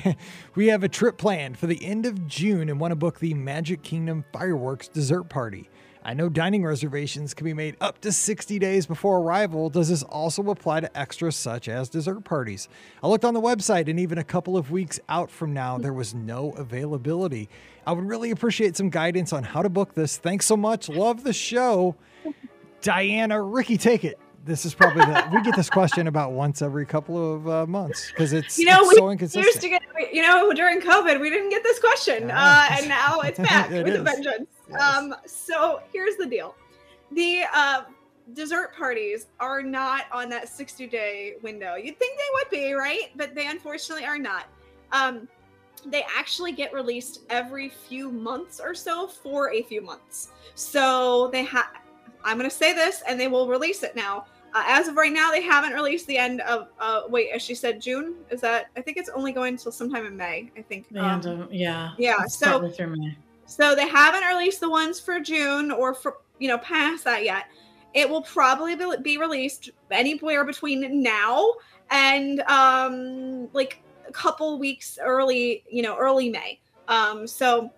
[0.55, 3.33] we have a trip planned for the end of June and want to book the
[3.33, 5.69] Magic Kingdom fireworks dessert party.
[6.01, 9.69] I know dining reservations can be made up to 60 days before arrival.
[9.69, 12.69] Does this also apply to extras such as dessert parties?
[13.03, 15.91] I looked on the website and even a couple of weeks out from now, there
[15.93, 17.49] was no availability.
[17.85, 20.17] I would really appreciate some guidance on how to book this.
[20.17, 20.87] Thanks so much.
[20.87, 21.95] Love the show.
[22.81, 24.17] Diana, Rikki, take it.
[24.45, 28.09] This is probably the, we get this question about once every couple of uh, months
[28.09, 29.61] because it's, You know, it's we so used inconsistent.
[29.61, 33.37] to get, you know, during COVID, we didn't get this question, uh, and now it's
[33.49, 34.47] back It with a vengeance.
[34.69, 34.81] Yes.
[34.81, 36.55] Um, so here's the deal:
[37.11, 37.83] the uh,
[38.33, 41.75] dessert parties are not on that 60 day window.
[41.75, 43.11] You'd think they would be, right?
[43.15, 44.45] But they unfortunately are not.
[44.91, 45.27] Um,
[45.85, 50.29] they actually get released every few months or so for a few months.
[50.55, 51.67] So they have.
[52.23, 54.25] I'm going to say this, and they will release it now.
[54.53, 56.69] Uh, as of right now, they haven't released the end of.
[56.79, 58.15] Uh, wait, as she said, June.
[58.31, 58.67] Is that?
[58.75, 60.51] I think it's only going until sometime in May.
[60.57, 60.87] I think.
[60.97, 61.91] Um, yeah.
[61.97, 63.15] yeah, so- through May.
[63.45, 67.45] so they haven't released the ones for June or for you know past that yet.
[67.93, 71.53] It will probably be- be released anywhere between now
[71.91, 76.59] and um like a couple weeks early, you know, early May.
[76.87, 77.71] Um so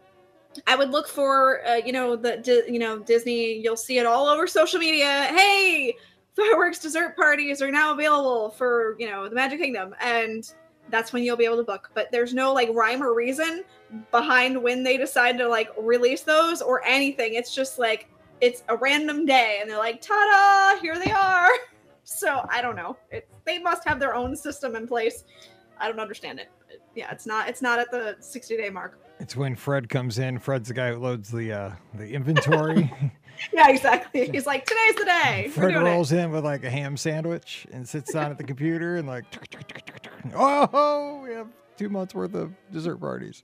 [0.67, 3.57] I would look for uh, you know the you know Disney.
[3.59, 5.27] You'll see it all over social media.
[5.29, 5.95] Hey,
[6.35, 10.51] fireworks dessert parties are now available for you know the Magic Kingdom, and
[10.89, 11.89] that's when you'll be able to book.
[11.93, 13.63] But there's no like rhyme or reason
[14.11, 17.35] behind when they decide to like release those or anything.
[17.35, 18.09] It's just like
[18.41, 20.81] it's a random day, and they're like, "Ta-da!
[20.81, 21.49] Here they are."
[22.03, 22.97] So I don't know.
[23.11, 25.23] It, they must have their own system in place.
[25.79, 26.49] I don't understand it.
[26.95, 27.47] Yeah, it's not.
[27.47, 28.99] It's not at the 60 day mark.
[29.21, 30.39] It's when Fred comes in.
[30.39, 32.91] Fred's the guy who loads the uh, the inventory.
[33.51, 34.29] Yeah, exactly.
[34.29, 35.47] He's like, today's the day.
[35.51, 39.07] Fred rolls in with like a ham sandwich and sits down at the computer and
[39.07, 39.25] like,
[40.35, 43.41] oh, we have two months worth of dessert parties.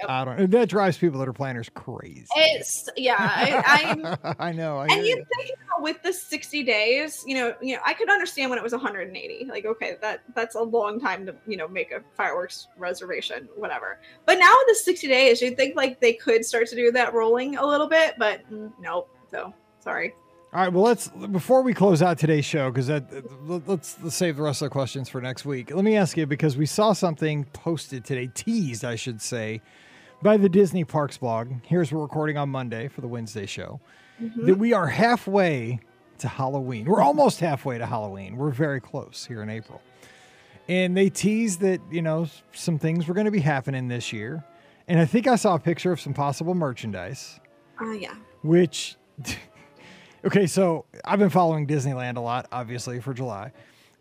[0.00, 0.10] Yep.
[0.10, 0.38] I don't.
[0.38, 2.26] and That drives people that are planners crazy.
[2.36, 3.16] It's yeah.
[3.18, 4.78] I, I'm I know.
[4.78, 5.24] I and you you.
[5.36, 8.62] think about with the 60 days you know you know i could understand when it
[8.62, 12.68] was 180 like okay that that's a long time to you know make a fireworks
[12.76, 16.76] reservation whatever but now with the 60 days you'd think like they could start to
[16.76, 20.12] do that rolling a little bit but mm, nope so sorry
[20.52, 20.72] All right.
[20.72, 23.04] Well, let's before we close out today's show because that
[23.66, 25.72] let's, let's save the rest of the questions for next week.
[25.72, 29.62] Let me ask you because we saw something posted today, teased, I should say,
[30.22, 31.52] by the Disney Parks blog.
[31.64, 33.80] Here's we're recording on Monday for the Wednesday show.
[34.22, 34.46] Mhm.
[34.46, 35.80] That we are halfway
[36.18, 36.84] to Halloween.
[36.86, 38.36] We're almost halfway to Halloween.
[38.36, 39.80] We're very close here in April.
[40.68, 44.44] And they teased that, you know, some things were going to be happening this year.
[44.86, 47.40] And I think I saw a picture of some possible merchandise
[47.80, 48.96] uh, yeah which
[50.24, 53.50] okay so i've been following disneyland a lot obviously for july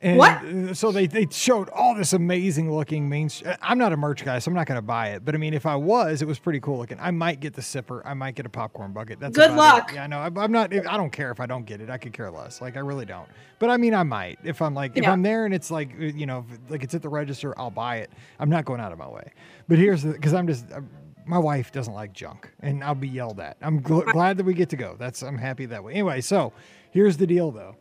[0.02, 0.78] and What?
[0.78, 3.30] so they, they showed all this amazing looking main
[3.62, 5.54] i'm not a merch guy so i'm not going to buy it but i mean
[5.54, 8.34] if i was it was pretty cool looking i might get the sipper i might
[8.36, 9.92] get a popcorn bucket that's Good luck.
[9.92, 9.96] it.
[9.96, 12.32] yeah no i'm not i don't care if i don't get it i could care
[12.32, 13.28] less like i really don't
[13.60, 15.12] but i mean i might if i'm like if Yeah.
[15.12, 17.70] i'm there and it's like uh, you know if- like it's at the register i'll
[17.72, 19.34] buy it i'm not going out of my way
[19.68, 20.90] but here's the because i'm just I'm,
[21.26, 23.56] my wife doesn't like junk and I'll be yelled at.
[23.62, 24.96] I'm gl- glad that we get to go.
[24.98, 25.94] That's I'm happy that way.
[25.94, 26.54] Anyway, so
[26.90, 27.76] here's the deal though.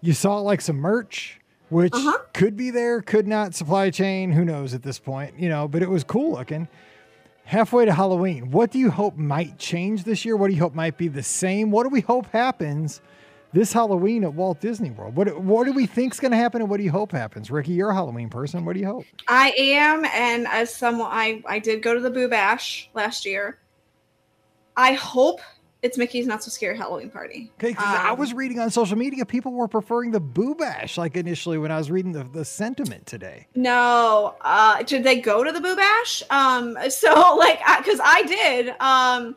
[0.00, 1.40] You saw like some merch
[1.70, 2.18] which Uh-huh.
[2.32, 5.82] could be there, could not supply chain, who knows at this point, you know, but
[5.82, 6.66] it was cool looking.
[7.44, 10.36] Halfway to Halloween, what do you hope might change this year?
[10.36, 11.70] What do you hope might be the same?
[11.70, 13.00] What do we hope happens
[13.54, 15.16] this Halloween at Walt Disney World?
[15.16, 17.50] What what do we think's going to happen and what do you hope happens?
[17.50, 18.64] Rikki, you're a Halloween person.
[18.66, 19.04] What do you hope?
[19.26, 23.58] i am and as someone i i did go to the boo bash last year
[24.76, 25.40] i hope
[25.82, 28.96] it's mickey's not so scary halloween party Okay, because I Um, was reading on social
[28.98, 32.44] media, people were preferring the Boo Bash like initially when I was reading the, the
[32.44, 33.46] sentiment today.
[33.54, 36.22] No, uh, did they go to the Boo Bash?
[36.30, 38.74] Um, so like, because I did.
[38.80, 39.36] Um,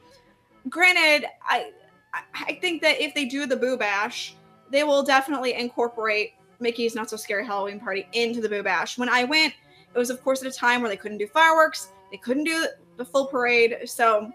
[0.69, 1.71] granted, I
[2.13, 4.35] I- I think that if they do the Boo Bash,
[4.69, 8.97] they will definitely incorporate Mickey's Not So Scary Halloween Party into the Boo Bash.
[8.97, 9.53] When I went,
[9.93, 12.65] it was of course at a time where they couldn't do fireworks, they couldn't do
[12.97, 14.31] the full parade, so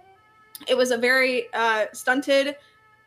[0.67, 2.57] it was a very uh, stunted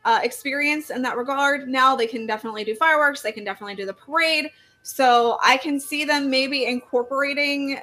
[0.05, 1.67] uh, experience in that regard.
[1.67, 4.51] Now they can definitely do fireworks, they can definitely do the parade.
[4.81, 7.79] So I can see them maybe incorporating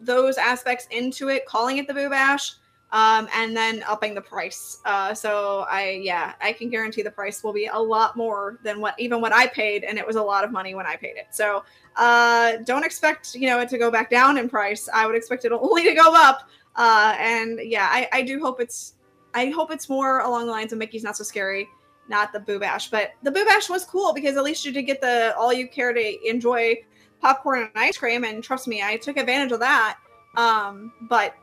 [0.00, 2.54] those aspects into it, calling it the Boo Bash,
[2.92, 4.78] um, and then upping the price.
[4.84, 8.80] Uh, so I, yeah, I can guarantee the price will be a lot more than
[8.80, 11.16] what even what I paid, and it was a lot of money when I paid
[11.16, 11.28] it.
[11.30, 11.64] So
[11.96, 14.88] uh, don't expect you know it to go back down in price.
[14.92, 16.48] I would expect it only to go up.
[16.76, 18.93] Uh, and yeah, I, I do hope it's
[19.34, 21.68] I hope it's more along the lines of Mickey's Not So Scary
[22.08, 22.90] not the Boo Bash.
[22.90, 25.68] But the Boo Bash was cool because at least you did get the all you
[25.68, 26.76] care to enjoy
[27.20, 28.24] popcorn and ice cream.
[28.24, 29.98] And trust me, I took advantage of that.
[30.36, 31.34] Um, but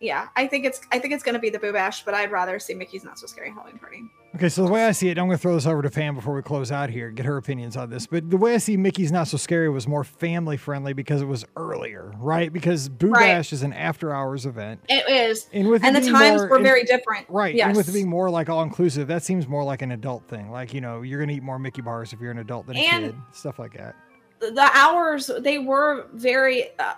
[0.00, 2.58] yeah, I think it's I think it's gonna be the Boo Bash, but I'd rather
[2.58, 4.02] see Mickey's Not So Scary Halloween Party.
[4.36, 6.14] Okay, so the way I see it, I'm going to throw this over to Pam
[6.14, 8.06] before we close out here, get her opinions on this.
[8.06, 11.24] But the way I see Mickey's Not So Scary was more family friendly because it
[11.24, 12.52] was earlier, right?
[12.52, 13.26] Because Boo Right.
[13.34, 14.82] Bash is an after hours event.
[14.88, 17.26] It is, And with it and the times more- were and- very different.
[17.28, 17.56] Right.
[17.56, 17.66] Yes.
[17.70, 20.52] And with it being more like all inclusive, that seems more like an adult thing.
[20.52, 22.76] Like, you know, you're going to eat more Mickey bars if you're an adult than
[22.76, 23.96] a And- kid, stuff like that.
[24.38, 26.94] the hours they were very uh,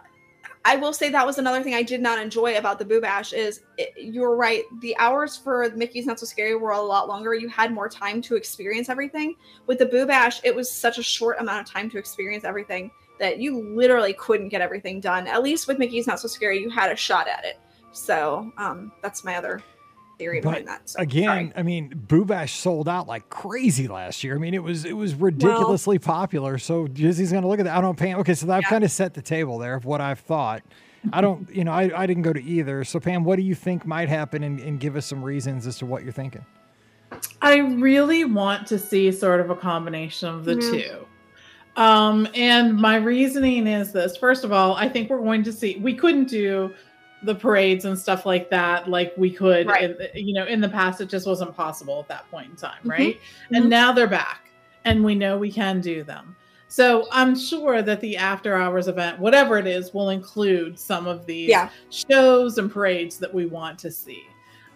[0.65, 3.33] i will say that was another thing i did not enjoy about the boo bash
[3.33, 7.35] is it, you're right the hours for mickey's not so scary were a lot longer.
[7.35, 9.35] You had more time to experience everything.
[9.67, 12.91] With the boo bash it was such a short amount of time to experience everything
[13.19, 15.27] that you literally couldn't get everything done.
[15.27, 17.59] At least with mickey's not so scary you had a shot at it.
[17.93, 19.63] So um that's my other
[20.23, 21.53] theory But behind that so, Again, sorry.
[21.57, 24.37] I mean, Boo Bash sold out like crazy last year.
[24.37, 26.59] I mean, it was it was ridiculously popular.
[26.59, 27.77] So Disney's going to look at that.
[27.77, 28.19] I don't Pam.
[28.21, 28.69] Okay, so I've Yeah.
[28.69, 30.63] kind of set the table there of what I've thought.
[31.13, 32.85] I don't, you know, I, I didn't go to either.
[32.85, 35.77] So Pam, what do you think might happen, and, and give us some reasons as
[35.79, 36.45] to what you're thinking.
[37.43, 40.71] I really want to see sort of a combination of the Mhm.
[40.71, 41.07] two.
[41.81, 45.79] Um, and my reasoning is this first of all, I think we're going to see,
[45.83, 46.73] we couldn't do
[47.25, 49.97] the parades and stuff like that like we could, Right.
[50.15, 52.81] in, you know, in the past, it just wasn't possible at that point in time,
[52.85, 52.91] Mhm.
[52.91, 53.21] right?
[53.51, 53.57] Mhm.
[53.57, 54.51] And now they're back
[54.85, 56.35] and we know we can do them.
[56.69, 61.27] So I'm sure that the after hours event, whatever it is, will include some of
[61.27, 64.23] these yeah shows and parades that we want to see.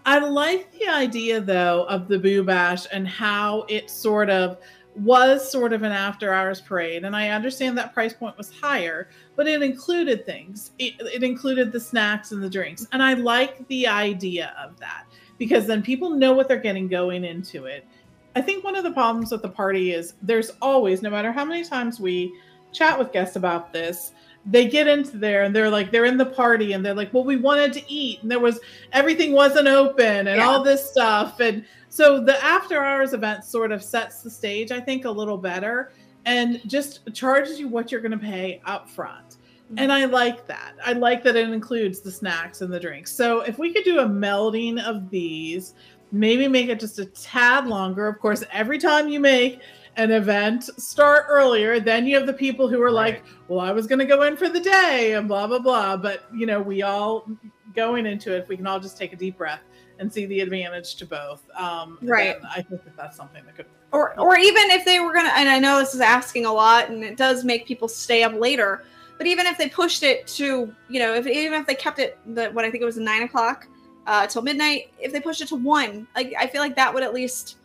[0.04, 4.58] I like the idea though of the Boo Bash and how it sort of
[4.96, 7.04] was sort of an after hours parade.
[7.04, 10.72] And I understand that price point was higher, but it included things.
[10.78, 12.86] It, it included the snacks and the drinks.
[12.92, 15.04] And I like the idea of that
[15.38, 17.86] because then people know what they're getting going into it.
[18.34, 21.44] I think one of the problems with the party is there's always, no matter how
[21.44, 22.32] many times we
[22.72, 24.12] chat with guests about this,
[24.48, 27.24] they get into there and they're like, they're in the party and they're like, well,
[27.24, 28.60] we wanted to eat and there was
[28.92, 30.46] everything wasn't open and Yeah.
[30.46, 31.40] all this stuff.
[31.40, 35.36] And so the after hours event sort of sets the stage, I think, a little
[35.38, 35.92] better
[36.26, 39.30] and just charges you what you're going to pay up front.
[39.66, 39.78] Mm-hmm.
[39.78, 40.74] And I like that.
[40.84, 43.10] I like that it includes the snacks and the drinks.
[43.10, 45.74] So if we could do a melding of these,
[46.12, 48.06] maybe make it just a tad longer.
[48.06, 49.60] Of course, every time you make
[49.96, 53.86] an event start earlier, then you have the people who are like, well, I was
[53.86, 55.96] going to go in for the day and blah, blah, blah.
[55.96, 57.26] But, you know, we all
[57.74, 59.60] going into it, if we can all just take a deep breath
[59.98, 61.42] and see the advantage to both.
[61.56, 62.36] Um, Right.
[62.54, 63.66] I think that that's something that could.
[63.92, 66.90] or or even if they were gonna and i know this is asking a lot
[66.90, 68.82] and it does make people stay up later
[69.16, 72.18] but even if they pushed it to you know if even if they kept it
[72.34, 73.68] the what i think it was nine o'clock
[74.08, 77.04] uh till midnight if they pushed it to one like i feel like that would
[77.04, 77.56] at least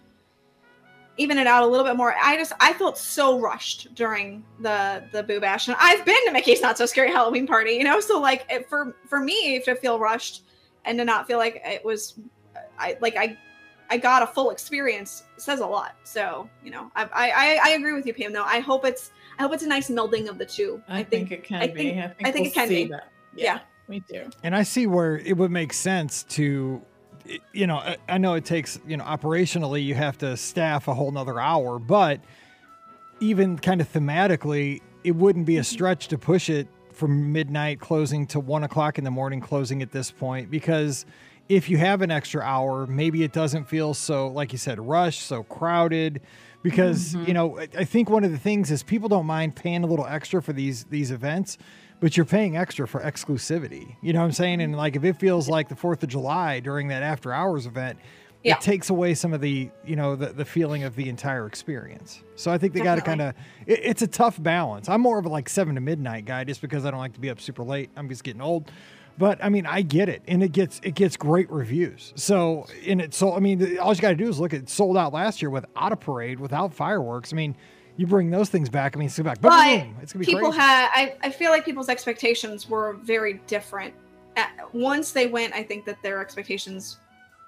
[1.21, 5.03] even it out a little bit more i just i felt so rushed during the
[5.11, 7.99] the boo bash and i've been to mickey's not so scary halloween party you know
[7.99, 10.43] so like it, for for me to feel rushed
[10.85, 12.19] and to not feel like it was
[12.79, 13.37] i like i
[13.93, 15.97] I got a full experience says a lot.
[16.05, 18.31] So you know, I I, I agree with you, Pam.
[18.31, 20.81] Though I hope it's I hope it's a nice melding of the two.
[20.87, 21.73] I, think, it can I be.
[21.73, 22.91] think- I think, I think we'll it can see be.
[22.91, 23.09] that.
[23.35, 23.59] Yeah.
[23.89, 24.29] me too.
[24.43, 26.81] And I see where it would make sense to,
[27.53, 30.93] you know, I, I know it takes, you know, operationally you have to staff a
[30.93, 32.21] whole nother hour, but
[33.19, 35.65] even kind of thematically, it wouldn't be a mm-hmm.
[35.65, 39.91] stretch to push it from midnight closing to one o'clock in the morning closing at
[39.91, 41.05] this point because
[41.49, 45.23] if you have an extra hour, maybe it doesn't feel so, like you said, rushed,
[45.23, 46.21] so crowded.
[46.63, 47.25] Because mm-hmm.
[47.27, 50.05] you know, I think one of the things is people don't mind paying a little
[50.05, 51.57] extra for these these events,
[52.01, 53.95] but you're paying extra for exclusivity.
[54.01, 54.59] You know what I'm saying?
[54.61, 57.99] And like if it feels like the Fourth of July during that after hours event,
[58.43, 58.55] Yeah.
[58.55, 62.21] it takes away some of the you know the, the feeling of the entire experience.
[62.35, 63.35] So I think they got to kind of
[63.67, 64.89] it, it's a tough balance.
[64.89, 67.19] I'm more of a like seven to midnight guy just because I don't like to
[67.21, 67.89] be up super late.
[67.95, 68.71] I'm just getting old.
[69.17, 72.13] But I mean, I get it, and it gets it gets great reviews.
[72.15, 74.97] So and it, so I mean, all you got to do is look at sold
[74.97, 77.31] out last year without a parade, without fireworks.
[77.31, 77.55] I mean,
[78.01, 78.95] you bring those things back.
[78.95, 80.59] I mean, it's gonna be like, boom, it's gonna be people crazy.
[80.59, 83.93] had I, I feel like people's expectations were very different
[84.35, 86.97] At- once they went i think that their expectations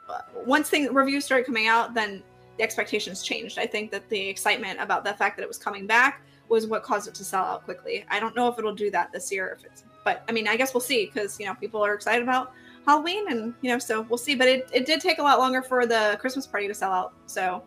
[0.10, 2.22] uh, once things reviews started coming out then
[2.58, 5.88] the expectations changed i think that the excitement about the fact that it was coming
[5.88, 8.92] back was what caused it to sell out quickly i don't know if it'll do
[8.92, 11.56] that this year if it's but i mean i guess we'll see because you know
[11.56, 12.52] people are excited about
[12.86, 15.62] halloween and you know so we'll see but it, it did take a lot longer
[15.62, 17.64] for the christmas party to sell out so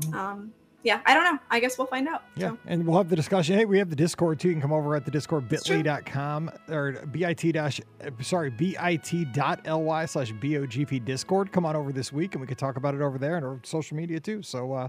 [0.00, 0.14] Mm.
[0.14, 0.52] um
[0.86, 2.58] yeah i don't know i guess we'll find out Yeah, so.
[2.66, 3.56] and we'll have the discussion.
[3.58, 4.48] Hey, we have the Discord too.
[4.48, 7.80] You can come over at the Discord It's bit.ly.com or bit dash
[8.22, 11.52] sorry bit.ly slash bogp Discord.
[11.52, 13.60] Come on over this week and we could talk about it over there and our
[13.64, 14.42] social media too.
[14.42, 14.88] So uh,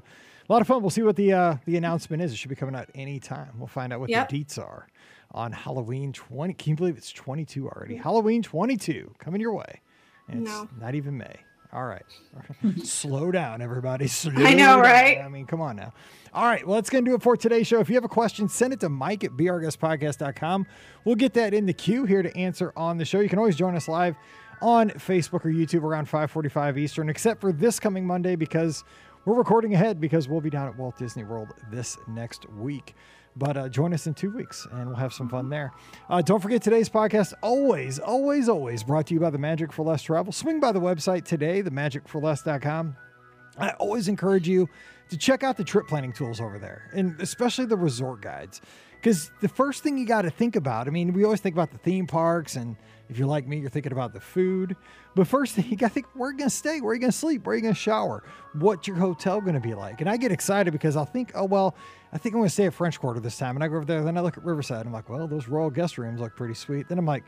[0.49, 0.81] a lot of fun.
[0.81, 2.31] We'll see what the uh, the announcement is.
[2.31, 3.49] It should be coming out anytime.
[3.57, 4.29] We'll find out what Yep.
[4.29, 4.87] the deets are
[5.31, 6.53] on Halloween 20.
[6.53, 7.95] Can you believe it's 22 already?
[7.95, 9.81] Halloween 22 coming your way.
[10.29, 10.67] It's No.
[10.79, 11.35] not even May.
[11.74, 12.05] All right.
[12.84, 14.07] Slow down, everybody.
[14.07, 14.80] Slow I know, down.
[14.80, 15.18] right?
[15.20, 15.93] I mean, come on now.
[16.34, 16.65] All right.
[16.65, 17.80] Well, that's going to do it for today's show.
[17.80, 20.65] If you have a question, send it to Mike at beourguestpodcast.com.
[21.03, 23.20] We'll get that in the queue here to answer on the show.
[23.20, 24.15] You can always join us live
[24.61, 28.84] on Facebook or YouTube around 545 Eastern, except for this coming Monday because
[29.26, 32.95] we're recording ahead because we'll be down at Walt Disney World this next week.
[33.38, 35.71] But uh, join us in two weeks and we'll have some fun there.
[36.09, 39.83] Uh, don't forget today's podcast, always, always, always brought to you by the Magic for
[39.83, 40.33] Less Travel.
[40.33, 42.95] Swing by the website today, themagicforless.com.
[43.59, 44.69] I always encourage you
[45.09, 48.61] to check out the trip planning tools over there, and especially the resort guides.
[48.95, 51.71] Because the first thing you got to think about, I mean, we always think about
[51.71, 52.75] the theme parks, and
[53.09, 54.75] if you're like me, you're thinking about the food.
[55.15, 56.81] But first thing you got to think, where are you going to stay?
[56.81, 57.45] Where are you going to sleep?
[57.45, 58.23] Where are you going to shower?
[58.53, 60.01] What's your hotel going to be like?
[60.01, 61.75] And I get excited because I'll think, oh, well,
[62.11, 63.55] I think I'm going to stay at French Quarter this time.
[63.55, 64.79] And I go over there, then I look at Riverside.
[64.79, 66.87] And I'm like, well, those royal guest rooms look pretty sweet.
[66.89, 67.23] Then I'm like,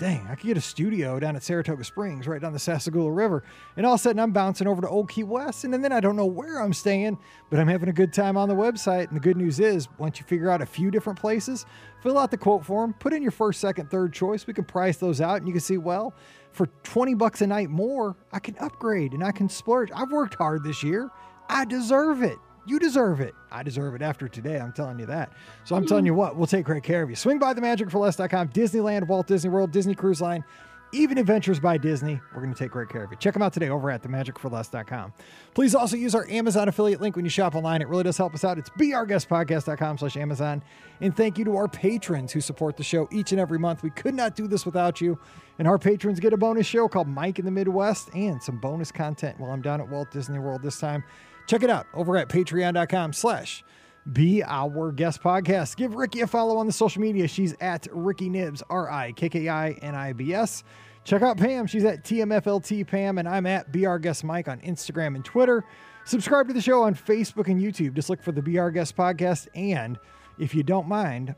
[0.00, 3.44] dang, I could get a studio down at Saratoga Springs, right down the Sassagoula River.
[3.76, 5.64] And all of a sudden, I'm bouncing over to Old Key West.
[5.64, 7.18] And then I don't know where I'm staying,
[7.50, 9.08] but I'm having a good time on the website.
[9.08, 11.66] And the good news is, once you figure out a few different places,
[12.02, 14.46] fill out the quote form, put in your first, second, third choice.
[14.46, 16.14] We can price those out, and you can see, well,
[16.50, 19.90] for 20 bucks a night more, I can upgrade and I can splurge.
[19.94, 21.10] I've worked hard this year.
[21.50, 22.38] I deserve it.
[22.66, 23.34] You deserve it.
[23.50, 24.58] I deserve it after today.
[24.58, 25.32] I'm telling you that.
[25.64, 25.88] So I'm hmm.
[25.88, 27.16] telling you what, we'll take great care of you.
[27.16, 30.44] Swing by the themagicforless.com, Disneyland, Walt Disney World, Disney Cruise Line,
[30.92, 32.20] even Adventures by Disney.
[32.34, 33.16] We're going to take great care of you.
[33.16, 35.12] Check them out today over at themagicforless.com.
[35.54, 37.80] Please also use our Amazon affiliate link when you shop online.
[37.80, 38.58] It really does help us out.
[38.58, 40.62] It's beourguestpodcast.com slash Amazon.
[41.00, 43.82] And thank you to our patrons who support the show each and every month.
[43.82, 45.18] We could not do this without you.
[45.58, 48.90] And our patrons get a bonus show called Mike in the Midwest and some bonus
[48.90, 51.04] content while I'm down at Walt Disney World this time.
[51.46, 53.64] Check it out over at patreon.com slash
[54.12, 55.76] be our guest podcast.
[55.76, 57.28] Give Rikki a follow on the social media.
[57.28, 60.64] She's at Rikki Nibs, R I K K I N I B S.
[61.04, 61.66] Check out Pam.
[61.66, 65.64] She's at TMFLT Pam, and I'm at Our Guest Mike on Instagram and Twitter.
[66.04, 67.94] Subscribe to the show on Facebook and YouTube.
[67.94, 69.48] Just look for the Our Guest podcast.
[69.54, 69.98] And
[70.38, 71.34] if you don't mind,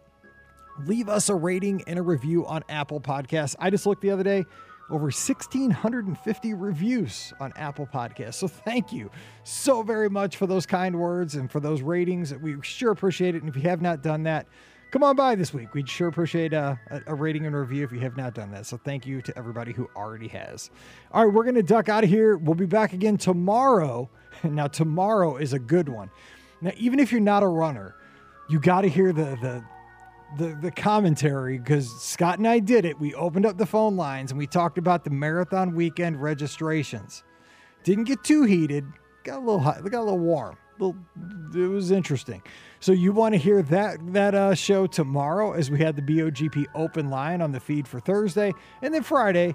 [0.86, 3.54] leave us a rating and a review on Apple Podcasts.
[3.58, 4.44] I just looked the other day,
[4.90, 8.34] over 1,650 reviews on Apple Podcasts.
[8.34, 9.10] So thank you
[9.44, 12.34] so very much for those kind words and for those ratings.
[12.34, 13.42] We sure appreciate it.
[13.42, 14.46] And if you have not done that,
[14.90, 15.74] come on by this week.
[15.74, 18.66] We'd sure appreciate a, a, rating and review if you have not done that.
[18.66, 20.70] So thank you to everybody who already has.
[21.12, 22.36] All right, we're going to duck out of here.
[22.36, 24.08] We'll be back again tomorrow.
[24.44, 26.10] Now, tomorrow is a good one.
[26.62, 27.94] Now, even if you're not a runner,
[28.48, 29.62] you got to hear the, the,
[30.38, 32.98] the the commentary because Scott and I did it.
[32.98, 37.24] We opened up the phone lines and we talked about the marathon weekend registrations.
[37.84, 38.84] Didn't get too heated.
[39.24, 39.82] Got a little hot.
[39.82, 40.56] Got a little warm.
[41.54, 42.42] It was interesting.
[42.80, 46.66] So you want to hear that that uh, show tomorrow as we had the BOGP
[46.74, 49.54] open line on the feed for Thursday, and then Friday.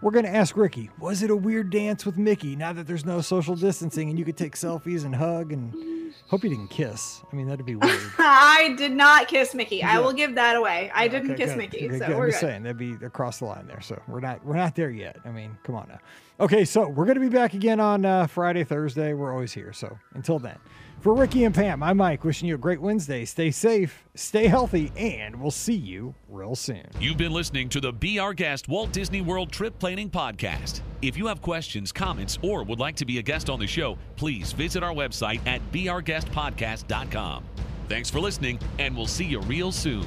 [0.00, 3.04] We're going to ask Rikki, was it a weird dance with Mickey now that there's
[3.04, 7.20] no social distancing and you could take selfies and hug and hope you didn't kiss?
[7.32, 8.00] I mean, that'd be weird.
[8.16, 9.82] I did not kiss Mickey.
[9.82, 10.90] I will give that away.
[10.94, 11.58] I Yeah, didn't okay, kiss good.
[11.58, 12.16] Mickey, Okay, so good.
[12.16, 12.46] we're I'm just good.
[12.48, 13.80] saying that'd be across the line there.
[13.80, 15.16] So we're not we're not there yet.
[15.24, 15.98] I mean, come on now.
[16.40, 19.14] Okay, so we're gonna be back again on uh, Friday, Thursday.
[19.14, 19.72] We're always here.
[19.72, 20.58] So until then,
[21.00, 22.24] for Rikki and Pam, I'm Mike.
[22.24, 23.24] Wishing you a great Wednesday.
[23.24, 26.86] Stay safe, stay healthy, and we'll see you real soon.
[27.00, 30.80] You've been listening to the Be Our Guest Walt Disney World Trip Planning Podcast.
[31.00, 33.96] If you have questions, comments, or would like to be a guest on the show,
[34.16, 37.44] please visit our website at beourguestpodcast.com.
[37.88, 40.06] Thanks for listening, and we'll see you real soon.